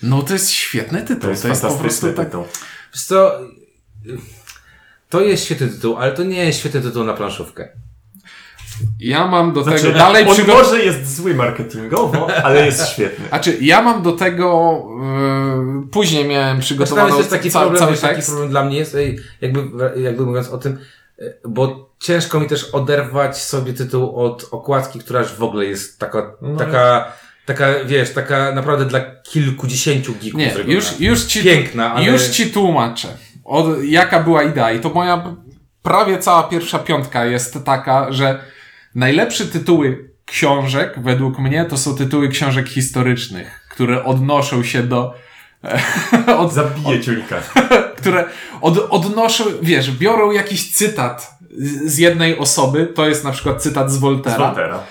[0.03, 1.35] No to jest świetny tytuł.
[1.43, 2.27] To jest po prostu tak...
[2.27, 2.45] tytuł.
[2.95, 3.33] Wiesz co,
[5.09, 7.69] to jest świetny tytuł, ale to nie jest świetny tytuł na planszówkę.
[9.01, 13.29] Ja mam do Znaczy, tego dalej on może jest zły marketingowo, ale jest świetny.
[13.29, 14.79] Znaczy, ja mam do tego.
[15.83, 18.31] Yy, później miałem Znaczy, przygotowaną jest też taki ca- problem, cały wiesz, taki tekst.
[18.31, 18.97] problem dla mnie jest,
[19.41, 19.65] jakby,
[20.03, 20.79] jakby mówiąc o tym,
[21.19, 25.99] e, bo ciężko mi też oderwać sobie tytuł od okładki, która już w ogóle jest
[25.99, 27.13] taka, No taka,
[27.47, 30.75] taka, wiesz, taka naprawdę dla kilkudziesięciu geeków Nie, zrobiona.
[30.75, 32.05] już, już ci, Piękna, ale...
[32.05, 33.09] już ci tłumaczę.
[33.45, 34.73] Od, jaka była idea.
[34.73, 35.37] I to moja
[35.83, 38.52] prawie cała pierwsza piątka jest taka, że
[38.95, 45.15] najlepsze tytuły książek, według mnie, to są tytuły książek historycznych, które odnoszą się do.
[46.39, 47.43] od, Zabije ciulika.
[48.01, 48.25] które
[48.61, 51.39] od, odnoszą, wiesz, biorą jakiś cytat
[51.85, 54.83] z jednej osoby, to jest na przykład cytat z Z Voltera, Voltera.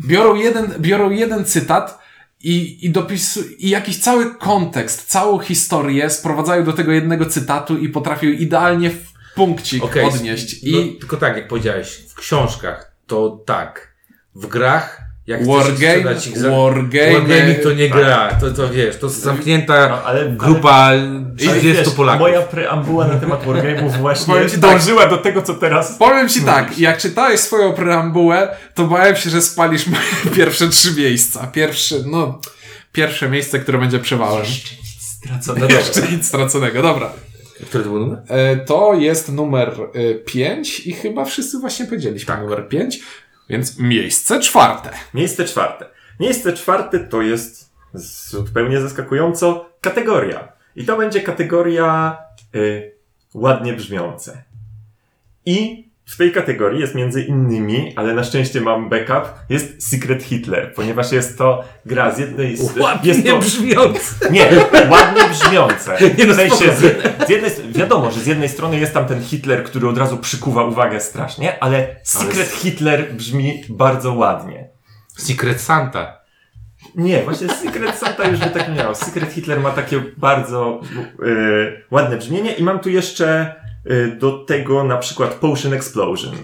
[0.00, 1.98] biorą jeden, biorą jeden cytat
[2.42, 7.88] i, i, dopisu, i jakiś cały kontekst, całą historię sprowadzają do tego jednego cytatu i
[7.88, 10.62] potrafią idealnie w punkcik Okej, odnieść.
[10.62, 13.92] No, I tylko tak, jak powiedziałeś, w książkach to tak.
[14.34, 16.50] W grach, jak chcesz Wargame, sprzedać ich za...
[16.50, 17.98] Wargame, Wargaming to nie tak.
[17.98, 22.20] gra, to, to wiesz, to zamknięta No, ale, grupa ale 30 wiesz, Polaków.
[22.20, 24.70] Moja preambuła na temat Wargame'ów właśnie Powiem ci tak.
[24.70, 29.30] dążyła do tego, co teraz Powiem ci tak, jak czytałeś swoją preambułę, to bałem się,
[29.30, 30.02] że spalisz moje
[30.36, 31.46] pierwsze trzy miejsca.
[31.46, 32.40] Pierwsze, no,
[32.92, 34.46] pierwsze miejsce, które będzie przewałem.
[35.00, 35.60] stracone.
[35.60, 35.76] No dobra.
[35.76, 37.12] Jeszcze nic straconego, dobra.
[37.66, 38.22] Który to był numer?
[38.28, 39.76] E, To jest numer
[40.26, 42.42] 5 i chyba wszyscy właśnie powiedzieliśmy Tak.
[42.42, 43.00] numer 5,
[43.48, 44.90] więc miejsce czwarte.
[45.14, 45.86] Miejsce czwarte.
[46.20, 47.72] Miejsce czwarte to jest
[48.30, 50.52] zupełnie zaskakująco kategoria.
[50.76, 52.18] I to będzie kategoria
[52.54, 52.92] y,
[53.34, 54.42] ładnie brzmiące.
[55.46, 60.74] I w tej kategorii jest między innymi, ale na szczęście mam backup, jest Secret Hitler,
[60.74, 62.76] ponieważ jest to gra z jednej z...
[62.76, 64.14] Ładnie to, brzmiące.
[64.30, 64.48] nie,
[64.90, 65.98] ładnie brzmiące.
[66.18, 69.64] Nie, no sensie, z, z jednej, wiadomo, że z jednej strony jest tam ten Hitler,
[69.64, 74.68] który od razu przykuwa uwagę strasznie, ale Secret Hitler brzmi bardzo ładnie.
[75.16, 76.22] Secret Santa.
[76.94, 78.94] Nie, właśnie Secret Santa już by tak miał.
[78.94, 80.80] Secret Hitler ma takie bardzo
[81.22, 83.54] y, ładne brzmienie i mam tu jeszcze
[84.18, 86.34] do tego na przykład Potion Explosion.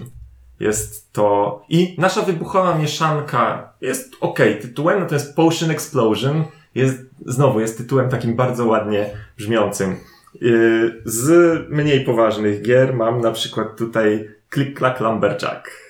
[0.59, 1.61] Jest to...
[1.69, 6.43] I nasza wybuchowa mieszanka jest ok tytułem, natomiast Potion Explosion
[6.75, 9.95] jest, znowu, jest tytułem takim bardzo ładnie brzmiącym.
[10.41, 11.29] Y, z
[11.69, 15.88] mniej poważnych gier mam na przykład tutaj Click Clack Lumberjack.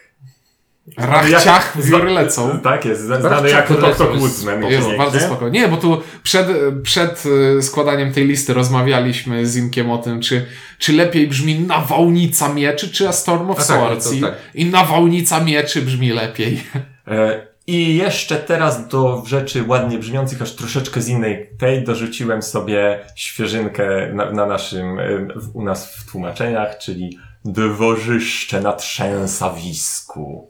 [0.98, 2.60] Rachciach Jak- wióry lecą.
[2.60, 4.64] Tak jest, znany jako jest Woodsman.
[4.64, 4.98] Jest pięknie.
[4.98, 5.50] bardzo spoko.
[5.50, 6.48] Nie, bo tu przed,
[6.84, 7.24] przed
[7.60, 10.46] y, składaniem tej listy rozmawialiśmy z Inkiem o tym, czy,
[10.80, 14.14] czy lepiej brzmi nawałnica mieczy, czy A Storm of A tak, Swords.
[14.14, 14.34] I, tak.
[14.56, 16.64] I nawałnica mieczy brzmi lepiej.
[17.08, 23.00] E, I jeszcze teraz do rzeczy ładnie brzmiących, aż troszeczkę z innej tej dorzuciłem sobie
[23.16, 24.98] świeżynkę na, na naszym,
[25.36, 30.49] w- u nas w tłumaczeniach, czyli dworzyszcze na trzęsawisku.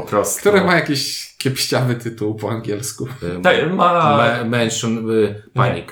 [0.00, 0.40] Po prostu.
[0.40, 3.06] Które ma jakiś kiepściawy tytuł po angielsku.
[3.38, 4.44] Y, Tak, ma...
[4.44, 5.86] Mansion, y, Panic.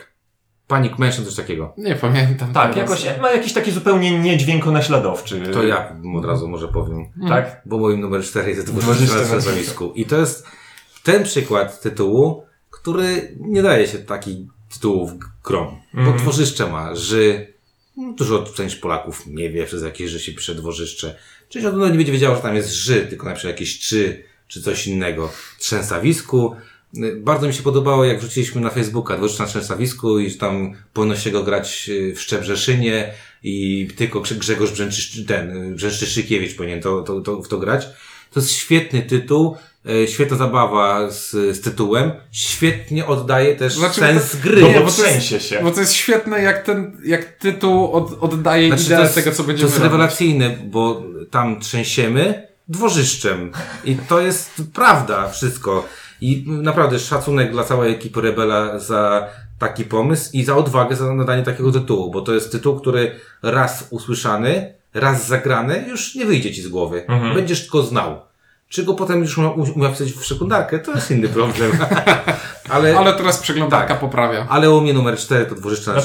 [0.67, 1.75] Panic Mansion, coś takiego.
[1.79, 2.53] Nie pamiętam.
[2.53, 3.05] Tak, teraz.
[3.05, 5.41] jakoś ma jakiś taki zupełnie niedźwiękonaśladowczy.
[5.53, 7.05] To ja od razu może powiem.
[7.29, 7.63] Tak?
[7.67, 9.93] Bo moim numer 4 jest dwudziesty na stanowisku.
[9.95, 10.47] I to jest
[11.03, 14.39] ten przykład tytułu, który nie daje się takich
[14.75, 15.11] tytułów
[15.45, 15.81] grom.
[15.95, 16.19] Bo Mhm.
[16.19, 17.55] dworzyszcze ma ży.
[17.97, 21.17] No, Dużo część Polaków nie wie, przez jakie ży się pisze dworzyszcze.
[21.49, 24.63] Część od nie będzie wiedziała, że tam jest ży, tylko na przykład jakieś czy, czy
[24.63, 25.33] coś innego.
[25.59, 26.57] Trzęsawisku.
[27.17, 31.17] Bardzo mi się podobało, jak wrzuciliśmy na Facebooka dworzyszcze na trzęsawisku i że tam powinno
[31.17, 36.81] się go grać y, w Szczebrzeszynie i tylko Grze- Grzegorz Brzęczysz, ten, y, Brzęczyszykiewicz powinien
[36.81, 37.87] to, to, to, w to grać.
[38.31, 39.57] To jest świetny tytuł,
[40.07, 44.61] świetna zabawa z, z tytułem, świetnie oddaje też Znaczy, sens to- gry.
[44.63, 45.61] No bo bo to jest- trzęsie się.
[45.63, 49.31] Bo to jest świetne, jak ten, jak tytuł od, oddaje Znaczy, ideę to jest, tego,
[49.31, 49.93] co to będziemy jest robić.
[49.93, 53.53] rewelacyjne, bo tam trzęsiemy dworzyszczem.
[53.85, 55.87] I to jest prawda wszystko.
[56.21, 61.43] I naprawdę szacunek dla całej ekipy Rebela za taki pomysł i za odwagę za nadanie
[61.43, 66.63] takiego tytułu, bo to jest tytuł, który raz usłyszany, raz zagrany, już nie wyjdzie ci
[66.63, 67.05] z głowy.
[67.09, 67.35] Mhm.
[67.35, 68.21] Będziesz tylko znał.
[68.75, 71.73] Czy go potem już umie wpisać w sekundarkę, to jest inny problem.
[72.69, 74.01] ale, Ale teraz przeglądarka Tak.
[74.01, 74.47] poprawia.
[74.51, 76.01] ale u mnie numer 4 to dworzyszcze na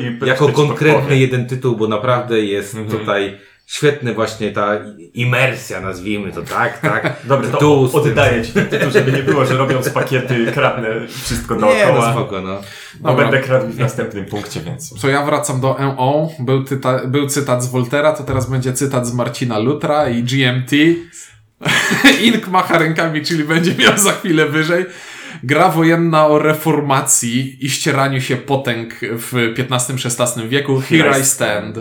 [0.00, 2.98] i Jako konkretny jeden tytuł, bo naprawdę jest Mhm.
[2.98, 4.70] tutaj świetny właśnie ta
[5.14, 7.16] imersja, nazwijmy to tak, tak.
[7.24, 11.54] Dobrze, to oddaję ci ten tytuł, żeby nie było, że robią z pakiety kradnę wszystko
[11.54, 12.06] Nie, dookoła.
[12.06, 12.60] no spoko, no.
[13.00, 15.00] No będę kradł w następnym punkcie, więc.
[15.00, 16.30] To ja wracam do MO.
[16.38, 20.70] Był, tyta, był cytat z Voltera, to teraz będzie cytat z Marcina Lutra i GMT.
[22.26, 24.84] Ink macha rękami, czyli będzie miał za chwilę wyżej.
[25.42, 30.80] Gra wojenna o reformacji i ścieraniu się potęg w XV-XVI wieku.
[30.80, 31.76] Here I stand.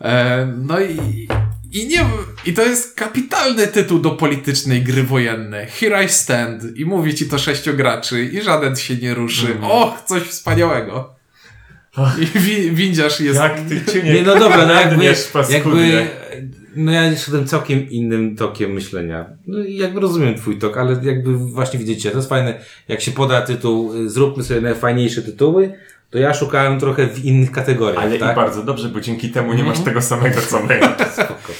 [0.00, 1.28] E, no i,
[1.72, 2.06] i nie
[2.44, 5.66] i to jest kapitalny tytuł do politycznej gry wojennej.
[5.66, 6.76] Here I stand.
[6.76, 9.46] I mówi ci to sześciu graczy i żaden się nie ruszy.
[9.46, 9.64] Mhm.
[9.64, 11.14] Och, coś wspaniałego.
[12.20, 13.40] I wi, windziarz jest...
[13.40, 14.12] Jak ty cię nie...
[14.12, 15.04] Nie, no dobra, no jakby,
[15.50, 16.08] jakby,
[16.76, 19.26] no ja szedłem całkiem innym tokiem myślenia.
[19.46, 23.10] No i jakby rozumiem twój tok, ale jakby właśnie widzicie, to jest fajne, jak się
[23.12, 25.74] poda tytuł, y, zróbmy sobie najfajniejsze tytuły,
[26.10, 28.32] to ja szukałem trochę w innych kategoriach, Ale tak?
[28.32, 29.84] i bardzo dobrze, bo dzięki temu nie masz Mhm.
[29.84, 30.80] tego samego co my.
[31.12, 31.52] Spoko.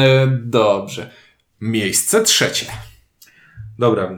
[0.00, 1.10] E, Dobrze.
[1.60, 2.66] Miejsce trzecie.
[3.78, 4.16] Dobra,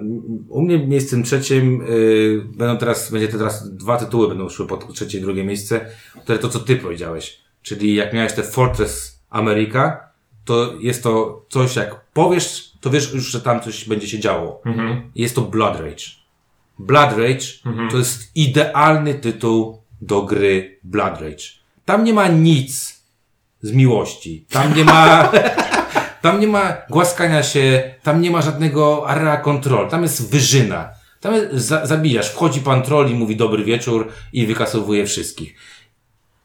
[0.49, 4.95] u mnie miejscem trzecim y, będą teraz, będzie to teraz dwa tytuły będą szły pod
[4.95, 5.81] trzecie i drugie miejsce,
[6.23, 7.39] które to co ty powiedziałeś.
[7.63, 10.06] Czyli jak miałeś te Fortress America,
[10.47, 14.61] to jest to coś jak powiesz, to wiesz już, że tam coś będzie się działo.
[14.67, 15.11] Mhm.
[15.15, 16.05] Jest to Blood Rage.
[16.79, 17.91] Blood Rage Mhm.
[17.91, 21.45] to jest idealny tytuł do gry Blood Rage.
[21.85, 23.01] Tam nie ma nic
[23.63, 24.47] z miłości.
[24.51, 25.33] Tam nie ma,
[26.23, 29.89] tam nie ma głaskania się, tam nie ma żadnego area control.
[29.89, 30.89] Tam jest wyżyna.
[31.21, 32.31] Tam jest, za, zabijasz.
[32.31, 35.57] Wchodzi pan troll i mówi dobry wieczór i wykasowuje wszystkich.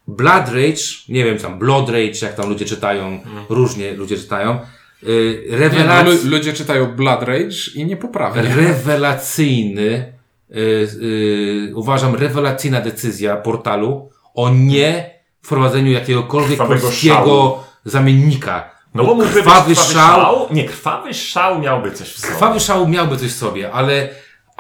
[0.07, 4.59] Blood Rage, nie wiem tam, Blood Rage, jak tam ludzie czytają, różnie ludzie czytają.
[5.03, 8.41] Yy, Nie, no, ludzie czytają Blood Rage i nie poprawią.
[8.55, 10.13] rewelacyjny,
[10.51, 17.57] y, y, uważam, rewelacyjna decyzja portalu o nie wprowadzeniu jakiegokolwiek Krwawego polskiego szału.
[17.85, 18.71] zamiennika.
[18.93, 20.47] No bo mógłby krwawy krwawy szał, szał.
[20.51, 22.33] Nie, krwawy szał miałby coś w sobie.
[22.33, 24.09] krwawy szał miałby coś w sobie, ale,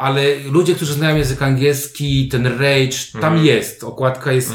[0.01, 0.21] ale
[0.51, 3.45] ludzie, którzy znają język angielski, ten rage, tam Mhm.
[3.45, 3.83] jest.
[3.83, 4.53] Okładka jest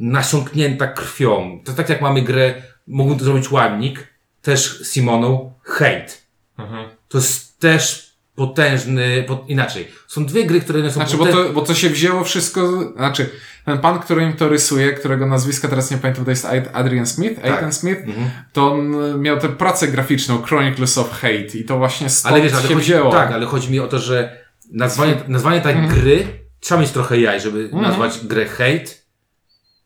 [0.00, 1.60] nasiąknięta krwią.
[1.64, 2.54] To tak jak mamy grę,
[2.86, 4.06] mógłbym to zrobić łamnik,
[4.42, 6.12] też Simoną, Hate.
[6.58, 6.88] Mhm.
[7.08, 9.88] To jest też potężny, po, inaczej.
[10.08, 13.30] Są dwie gry, które są Znaczy, bo to, bo to się wzięło wszystko, znaczy,
[13.64, 17.06] ten pan, który im to rysuje, którego nazwiska teraz nie pamiętam, to jest Ad- Adrian
[17.06, 17.44] Smith, Tak.
[17.52, 18.30] Aidan Smith, Mhm.
[18.52, 22.52] to on miał tę pracę graficzną Chronicles of Hate i to właśnie stąd Ale wiesz,
[22.52, 23.12] ale się chodzi, wzięło.
[23.12, 26.26] tak, ale chodzi mi o to, że nazwanie, nazwanie tak gry,
[26.60, 28.98] trzeba mieć trochę jaj, żeby nazwać grę hate.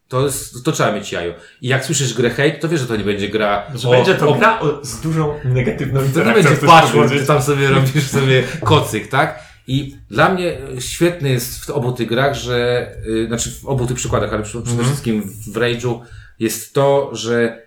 [0.09, 1.35] To, jest, to trzeba mieć jajo.
[1.61, 4.15] I jak słyszysz grę hate, to wiesz, że to nie będzie gra Że o, będzie
[4.15, 8.07] to o, gra o, z dużą negatywną To nie będzie patchwork, ty tam sobie robisz
[8.09, 9.53] sobie kocyk, tak?
[9.67, 13.97] I dla mnie świetny jest w obu tych grach, że, y, znaczy w obu tych
[13.97, 16.01] przykładach, ale przede przede wszystkim w Rage'u
[16.39, 17.67] jest to, że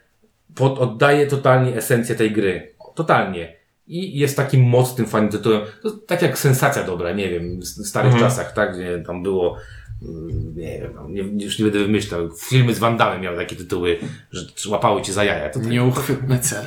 [0.56, 2.76] pod, oddaje totalnie esencję tej gry.
[2.96, 3.55] Totalnie.
[3.88, 5.62] I jest takim mocnym, fajnym tytułem.
[5.84, 8.30] To tak jak sensacja dobra, nie wiem, w starych Mhm.
[8.32, 8.74] czasach, tak?
[8.74, 9.58] Gdzie tam było,
[10.02, 12.30] mm, nie wiem, no, nie, już nie będę wymyślał.
[12.50, 13.98] Filmy z Van Damme miały takie tytuły,
[14.32, 15.50] że łapały cię za jaja.
[15.50, 16.66] To tak, Nieuchwytny cel.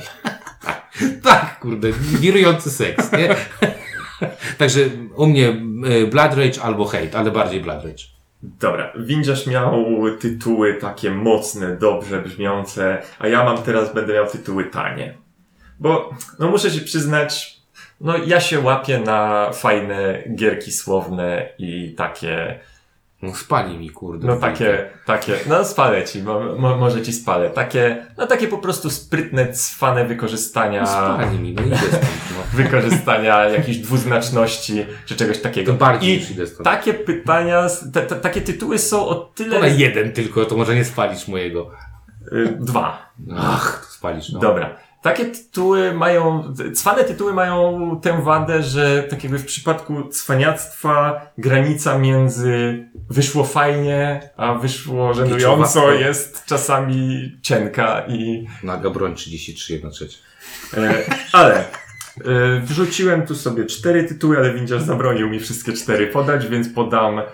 [1.23, 1.89] tak, kurde,
[2.21, 3.35] wirujący seks, nie?
[4.59, 4.81] Także
[5.17, 5.49] u mnie
[6.03, 8.05] y, Blood Rage albo Hate, ale bardziej Blood Rage.
[8.43, 9.85] Dobra, Windziarz miał
[10.21, 15.19] tytuły takie mocne, dobrze brzmiące, a ja mam teraz, będę miał tytuły tanie.
[15.81, 17.59] Bo, no muszę się przyznać,
[18.01, 22.61] no ja się łapię na fajne gierki słowne i takie,
[23.23, 24.27] No spali mi, kurde.
[24.27, 28.59] no takie, takie, no spalę ci, mo, mo, może ci spalę, takie, no takie po
[28.59, 32.43] prostu sprytne, cwane wykorzystania, No spali mi, no idę stąd, no.
[32.63, 35.73] wykorzystania jakichś dwuznaczności, czy czegoś takiego.
[35.73, 36.65] To bardziej I idę stąd.
[36.65, 37.67] takie pytania,
[38.23, 39.55] takie tytuły są o tyle...
[39.55, 41.71] To na jeden tylko, to może nie spalisz mojego.
[42.33, 43.13] Y, Dwa.
[43.39, 44.41] Ach, to spalisz, no.
[44.41, 44.77] Dobra.
[45.03, 51.99] Takie tytuły mają, cwane tytuły mają tę wadę, że tak jakby w przypadku cwaniactwa granica
[51.99, 60.19] między wyszło fajnie, a wyszło żenująco jest czasami cienka i, Naga broń 33, 1 trzecia.
[60.77, 61.65] e, ale e,
[62.61, 67.25] wrzuciłem tu sobie cztery tytuły, ale Windziarz zabronił mi wszystkie cztery podać, więc podam e,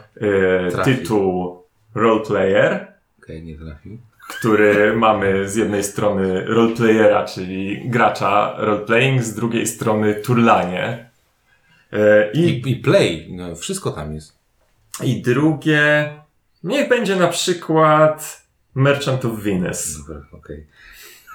[0.85, 1.59] tytuł
[1.95, 2.93] Roleplayer.
[3.23, 3.99] Okej, nie trafił.
[4.39, 11.11] Który mamy z jednej strony roleplayera, czyli gracza roleplaying, z drugiej strony turlanie.
[11.93, 14.39] E, I, I, I play, no wszystko tam jest.
[15.03, 16.13] I drugie,
[16.65, 18.43] niech będzie na przykład
[18.75, 19.99] Merchant of Venus.
[19.99, 20.67] Dobra, okej.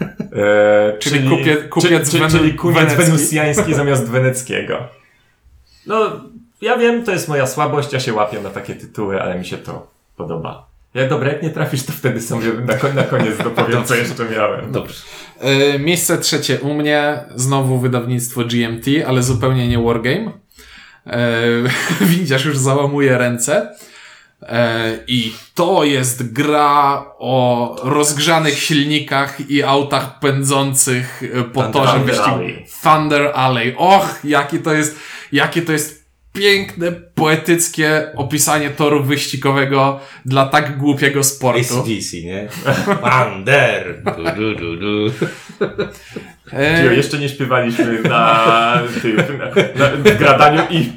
[0.02, 3.04] E, Czyli kupie- kupiec czyli, wenu- czyli kupiec wenecki.
[3.04, 4.88] wenusjański zamiast weneckiego.
[5.88, 6.22] No,
[6.62, 9.58] ja wiem, to jest moja słabość, ja się łapię na takie tytuły, ale mi się
[9.58, 10.69] to podoba.
[11.00, 14.30] Jak dobra, jak nie trafisz, to wtedy sobie na, ko- na koniec dopowiem, co jeszcze
[14.30, 14.72] miałem.
[14.72, 14.96] Dobrze.
[15.40, 20.32] E, miejsce trzecie u mnie, znowu wydawnictwo GMT, ale zupełnie nie Wargame.
[21.08, 21.42] E,
[22.02, 23.76] Windziarz już załamuje ręce.
[24.42, 31.24] E, I to jest gra o rozgrzanych silnikach i autach pędzących
[31.54, 32.40] po Thunder torze wyścigu.
[32.84, 33.76] Thunder Alley.
[33.78, 34.96] Och, jakie to jest,
[35.32, 35.99] jakie to jest
[36.34, 41.60] piękne, poetyckie opisanie toru wyścigowego dla tak głupiego sportu.
[41.60, 42.48] ACDC, nie?
[42.86, 44.04] Thunder!
[44.04, 45.14] Du, du, du, du.
[46.54, 48.82] E, Cio, jeszcze nie śpiewaliśmy na, na,
[49.76, 50.92] na w gradaniu i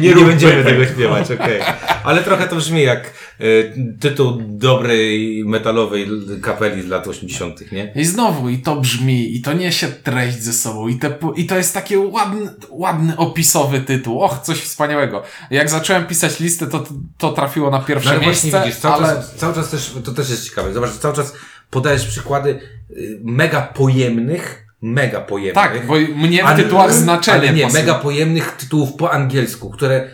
[0.00, 1.60] nie, Nie, będziemy tego śpiewać, okej.
[2.04, 6.08] Ale trochę to brzmi jak y, tytuł dobrej metalowej
[6.42, 7.92] kapeli z lat 80., nie?
[7.96, 11.56] I znowu, i to brzmi, i to niesie treść ze sobą, i, te, i to
[11.56, 14.20] jest taki ładny, ładny, opisowy tytuł.
[14.20, 15.22] Och, coś wspaniałego.
[15.50, 16.84] Jak zacząłem pisać listę, to,
[17.18, 19.16] to trafiło na pierwsze No ale właśnie miejsce, widzisz, cały, ale...
[19.16, 20.72] czas, cały czas też, to też jest ciekawe.
[20.72, 21.34] Zobacz, cały czas
[21.70, 25.54] podajesz przykłady y, mega pojemnych, mega pojemnych.
[25.54, 27.82] Tak, bo mnie w tytułach znaczenie nie, pasuje.
[27.82, 30.10] mega pojemnych tytułów po angielsku, które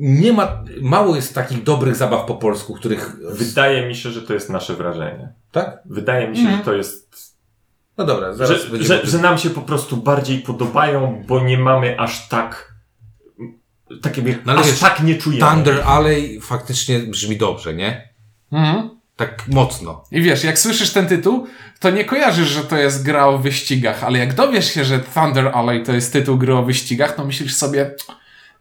[0.00, 3.16] nie ma, mało jest takich dobrych zabaw po polsku, których...
[3.32, 5.32] Wydaje mi się, że to jest nasze wrażenie.
[5.52, 5.78] Tak?
[5.84, 6.58] Wydaje mi się, Mhm.
[6.58, 7.36] że to jest.
[7.98, 9.00] No dobra, zaraz Że, będziemy...
[9.00, 12.74] że, że nam się po prostu bardziej podobają, bo nie mamy aż tak.
[14.02, 15.50] Tak jakby, No ale aż wiesz, tak nie czujemy.
[15.50, 18.08] Thunder Alley faktycznie brzmi dobrze, nie?
[18.52, 18.90] Mhm.
[19.16, 20.04] Tak mocno.
[20.12, 21.46] I wiesz, jak słyszysz ten tytuł,
[21.80, 25.48] to nie kojarzysz, że to jest gra o wyścigach, ale jak dowiesz się, że Thunder
[25.48, 27.94] Alley to jest tytuł gry o wyścigach, to myślisz sobie,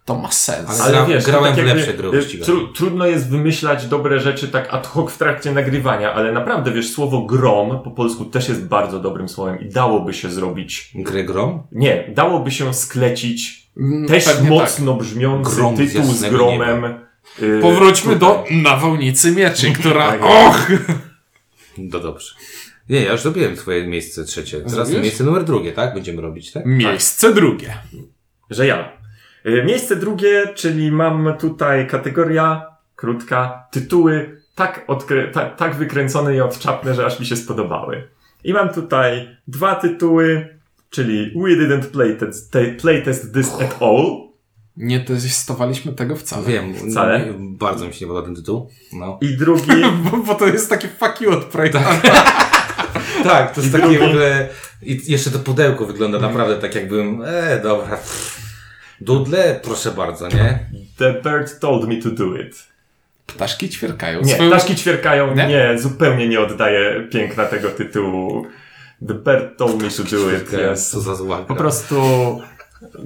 [0.06, 0.70] to ma sens.
[0.70, 2.45] Ale- Ale Gra- wiesz, grałem tak w lepsze gry o wyścigach.
[2.45, 6.89] tru, Trudno jest wymyślać dobre rzeczy tak ad hoc w trakcie nagrywania, ale naprawdę, wiesz,
[6.93, 10.91] słowo grom po polsku też jest bardzo dobrym słowem i dałoby się zrobić.
[10.95, 11.64] Gry grom?
[11.72, 16.82] Nie, dałoby się sklecić Mm, też pewnie mocno brzmiący Grom tytuł z gromem.
[16.82, 17.05] Tak.
[17.62, 18.20] Powróćmy tutaj.
[18.30, 20.22] do nawałnicy mieczy, która, Tak.
[20.24, 20.68] och,
[21.78, 22.36] No dobrze.
[22.90, 24.58] Nie, ja już zrobiłem swoje miejsce trzecie.
[24.58, 25.04] Teraz Zrobiłeś?
[25.04, 25.94] miejsce numer drugie, tak?
[25.94, 26.66] Będziemy robić, tak?
[26.66, 27.78] miejsce drugie.
[28.50, 28.92] Że ja.
[29.46, 32.66] Y, Miejsce drugie, czyli mam tutaj kategoria
[32.96, 38.08] krótka, tytuły tak, odkrę- tak, tak wykręcone i odczapne, że aż mi się spodobały.
[38.44, 40.58] I mam tutaj dwa tytuły.
[40.90, 44.25] czyli We didn't playtest, te- playtest this at all.
[44.78, 46.48] Nie testowaliśmy tego wcale.
[46.48, 47.26] Wiem, Wcale.
[47.26, 48.70] nie- bardzo mi się nie podoba ten tytuł.
[48.94, 49.18] No.
[49.22, 49.72] I drugi,
[50.12, 52.24] Bo, bo to jest taki fuck you od projektanta.
[53.24, 54.50] Tak, to jest I takie w ogóle...
[54.82, 57.24] I jeszcze to pudełko wygląda naprawdę tak jakbym...
[57.26, 57.98] E, dobra.
[59.02, 60.60] Dudle, proszę bardzo, nie?
[60.98, 62.64] The Bird Told Me to Do It.
[63.26, 64.22] Ptaszki ćwierkają.
[64.22, 65.48] Nie, Swoją- ptaszki ćwierkają, Nie?
[65.48, 65.80] nie?
[65.80, 68.48] zupełnie nie oddaje piękna tego tytułu.
[69.08, 70.92] The Bird Told Me to Do It jest.
[70.92, 71.96] Co za zła Po prostu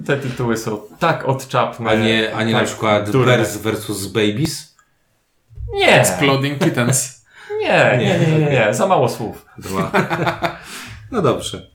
[0.06, 1.90] te tytuły są tak odczapne.
[1.90, 3.26] A nie, a nie na tak przykład durne.
[3.38, 4.08] Bears vs.
[4.08, 4.76] Babies?
[5.74, 6.00] Nie.
[6.02, 7.20] Exploding Kittens.
[7.62, 9.46] Nie, nie, nie, nie, nie, za mało słów.
[9.58, 9.92] Dwa.
[11.12, 11.70] No dobrze.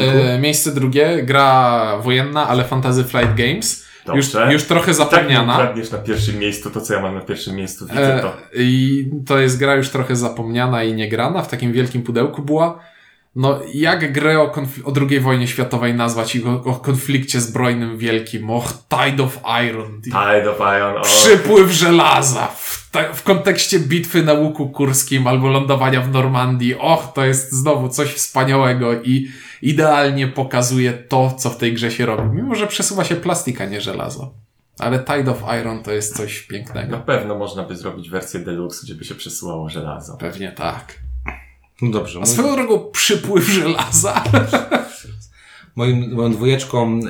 [0.00, 3.84] E, miejsce drugie, gra wojenna, ale Fantasy Flight Games.
[4.14, 4.52] Już, Dobrze.
[4.52, 5.54] już trochę Tak nie zapomniana.
[5.54, 8.32] ukradniesz na pierwszym miejscu to, co ja mam na pierwszym miejscu, widzę E, to.
[8.54, 12.78] I to jest gra już trochę zapomniana i niegrana, w takim wielkim pudełku była.
[13.36, 14.52] No, jak grę o,
[14.84, 18.50] o II wojnie światowej nazwać i o, o konflikcie zbrojnym wielkim?
[18.50, 20.00] Och, Tide of Iron.
[20.02, 26.00] Tide of Iron, o, Przypływ żelaza w, w kontekście bitwy na łuku kurskim albo lądowania
[26.00, 26.74] w Normandii.
[26.74, 29.28] Och, to jest znowu coś wspaniałego i
[29.62, 32.36] idealnie pokazuje to, co w tej grze się robi.
[32.36, 34.34] Mimo, że przesuwa się plastik, a nie żelazo.
[34.78, 36.96] Ale Tide of Iron to jest coś pięknego.
[36.96, 40.16] na pewno można by zrobić wersję deluxe, gdzie by się przesyłało żelazo.
[40.16, 41.09] Pewnie tak.
[41.82, 42.18] No dobrze.
[42.18, 44.24] A Mój, swoją drogą przypływ żelaza.
[45.76, 47.00] moim, moją dwójeczką...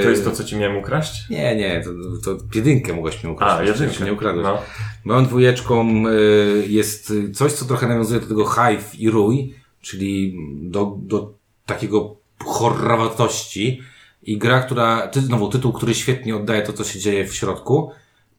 [0.00, 1.30] E, To jest to, co ci miałem ukraść?
[1.30, 1.90] Nie, nie, to,
[2.36, 3.60] to jedynkę mogłeś mi ukraść.
[3.60, 3.94] A, jedynkę.
[3.94, 4.44] Się nie ukradłeś.
[4.44, 4.58] No.
[5.04, 10.96] Moją dwójeczką y, jest coś, co trochę nawiązuje do tego Hive i Rój, czyli do,
[10.98, 11.34] do
[11.66, 13.80] takiego horrorowatości
[14.22, 17.90] i gra, która, ty, znowu tytuł, który świetnie oddaje to, co się dzieje w środku.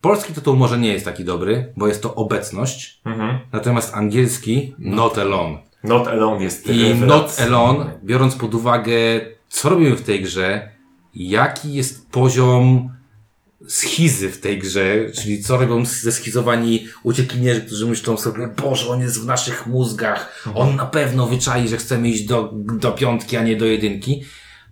[0.01, 3.39] Polski tytuł może nie jest taki dobry, bo jest to obecność, Mhm.
[3.51, 5.57] natomiast angielski Not Alone.
[5.87, 7.39] Not Alone jest I Not.
[7.39, 8.93] Alone, biorąc pod uwagę,
[9.49, 10.69] co robimy w tej grze,
[11.13, 12.89] jaki jest poziom
[13.67, 19.01] schizy w tej grze, czyli co robią ze schizowani uciekinierzy, którzy myślą sobie, Boże, on
[19.01, 23.43] jest w naszych mózgach, on na pewno wyczai, że chcemy iść do, do piątki, a
[23.43, 24.23] nie do jedynki.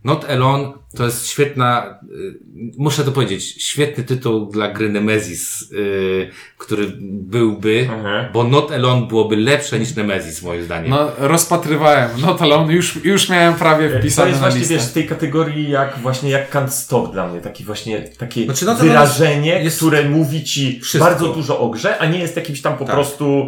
[0.06, 2.40] Not Alone to jest świetna, y,
[2.78, 8.34] muszę to powiedzieć, świetny tytuł dla gry Nemesis, y, który byłby, Mhm.
[8.34, 10.90] bo Not Alone byłoby lepsze niż Nemesis, moim zdaniem.
[10.90, 12.10] No, rozpatrywałem.
[12.22, 14.76] No to już, już miałem prawie To wpisane jest na właśnie, listę.
[14.76, 17.42] wiesz, w tej kategorii jak właśnie jak Can't Stop dla mnie.
[17.42, 21.10] Taki właśnie, takie Znaczy, no to wyrażenie, jest- które mówi ci Wszystko.
[21.10, 22.96] bardzo dużo o grze, a nie jest jakimś tam po Tak.
[22.96, 23.48] prostu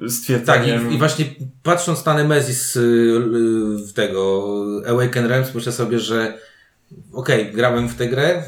[0.00, 0.90] Tak, stwierdzeniem...
[0.90, 1.24] i, i właśnie
[1.62, 4.44] patrząc na Nemesis y, y, w tego
[4.88, 6.38] Awaken Realms, myślę sobie, że
[7.12, 8.42] okej, grałem w tę grę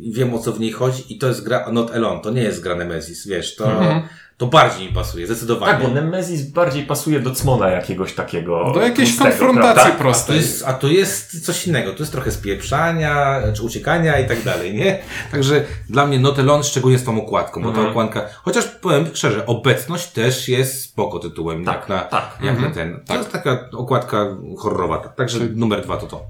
[0.00, 2.42] i wiem o co w niej chodzi i to jest gra Not Alone, to nie
[2.42, 4.02] jest gra Nemesis, wiesz, to, Mhm.
[4.40, 5.72] To bardziej mi pasuje, zdecydowanie.
[5.72, 8.70] Tak, bo Nemesis bardziej pasuje do Cmona jakiegoś takiego.
[8.74, 9.82] Do jakiejś konfrontacji prawda?
[9.82, 10.36] a, to prostej.
[10.36, 14.74] jest, a to jest coś innego, to jest trochę spieprzania, czy uciekania i tak dalej,
[14.74, 14.98] nie?
[15.32, 17.86] Także dla mnie Not Alone, szczególnie z tą okładką, bo Mhm.
[17.86, 22.38] ta okładka, chociaż powiem szczerze, obecność też jest spoko tytułem, Tak, jak na, tak.
[22.42, 22.68] jak Mhm.
[22.68, 22.92] na ten.
[23.00, 23.16] To Tak.
[23.18, 24.26] jest taka okładka
[24.58, 26.22] horrorowa, także numer dwa to to.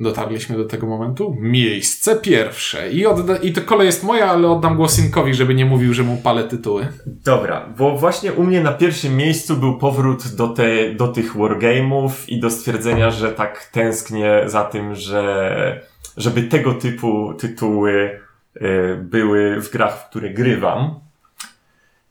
[0.00, 1.36] Dotarliśmy do tego momentu.
[1.40, 2.90] Miejsce pierwsze.
[2.90, 6.02] I, odda- I to kolej jest moja, ale oddam głos Inkowi, żeby nie mówił, że
[6.02, 6.88] mu palę tytuły.
[7.06, 12.10] Dobra, bo właśnie u mnie na pierwszym miejscu był powrót do, te, do tych wargame'ów
[12.28, 18.20] i do stwierdzenia, że tak tęsknię za tym, że żeby tego typu tytuły
[18.56, 18.60] y,
[19.02, 20.94] były w grach, w które grywam.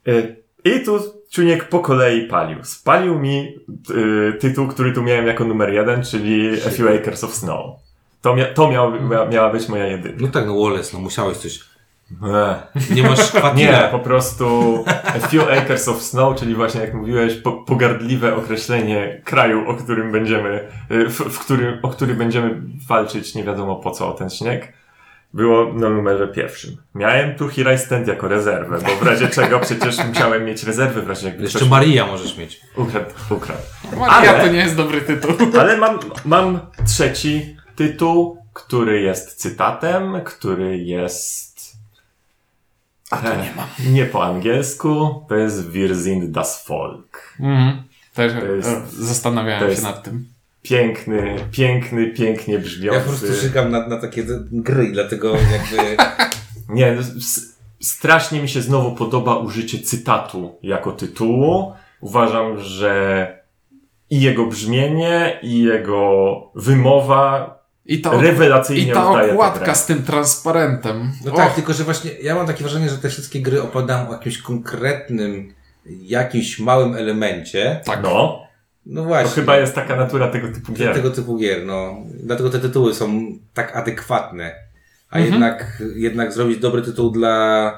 [0.07, 0.35] Y,
[0.65, 0.99] I tu
[1.31, 2.63] Czuniek po kolei palił.
[2.63, 3.55] Spalił mi
[3.89, 7.75] y, tytuł, który tu miałem jako numer jeden, czyli A Few Acres of Snow.
[8.21, 10.17] To, mia to miała, mia miała być moja jedynka.
[10.21, 11.59] No tak, no Wallace, no musiałeś coś.
[12.75, 12.91] Ech.
[12.91, 13.87] Nie masz Nie, kwatila.
[13.87, 14.45] po prostu
[14.87, 20.11] A Few Acres of Snow, czyli właśnie jak mówiłeś, po, pogardliwe określenie kraju, o którym
[20.11, 24.29] będziemy, y, w, w którym, o który będziemy walczyć nie wiadomo po co o ten
[24.29, 24.73] śnieg,
[25.33, 26.77] było na numerze pierwszym.
[26.95, 31.01] Miałem tu Here I Stand jako rezerwę, bo w razie czego przecież musiałem mieć rezerwy
[31.01, 32.61] w razie jakby Jeszcze ktoś Maria możesz mieć.
[32.75, 33.61] ukradł, ukradł.
[33.97, 35.31] Maria Ale- to nie jest dobry tytuł.
[35.61, 41.57] Ale mam, mam trzeci tytuł, który jest cytatem, który jest...
[43.11, 43.67] A to nie mam.
[43.93, 47.33] Nie po angielsku, to jest Wir sind das Volk.
[47.39, 47.83] Mhm.
[48.13, 50.25] Też To jest- e, zastanawiałem to się jest- nad tym.
[50.61, 52.99] Piękny, piękny, pięknie Ja brzmiący.
[52.99, 55.97] po prostu czekam na, na takie gry, dlatego jakby...
[56.75, 57.01] Nie, no,
[57.81, 61.73] strasznie mi się znowu podoba użycie cytatu jako tytułu.
[62.01, 63.27] Uważam, że
[64.09, 71.11] i jego brzmienie, i jego wymowa I ta, rewelacyjnie i ta okładka z tym transparentem.
[71.25, 74.09] No Och, tak, tylko że właśnie ja mam takie wrażenie, że te wszystkie gry opowiadają
[74.09, 75.53] o jakimś konkretnym,
[75.85, 78.03] jakimś małym elemencie, tak.
[78.03, 78.46] No,
[78.89, 79.31] No To właśnie.
[79.31, 80.93] chyba jest taka natura tego typu gier.
[80.95, 81.95] tego typu gier, no.
[82.23, 84.55] Dlatego te tytuły są tak adekwatne.
[85.09, 85.33] A Mhm.
[85.33, 87.71] jednak, jednak zrobić dobry tytuł dla,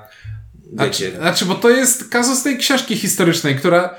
[0.73, 3.95] Znaczy, wiecie, znaczy, bo to jest kazus tej książki historycznej, która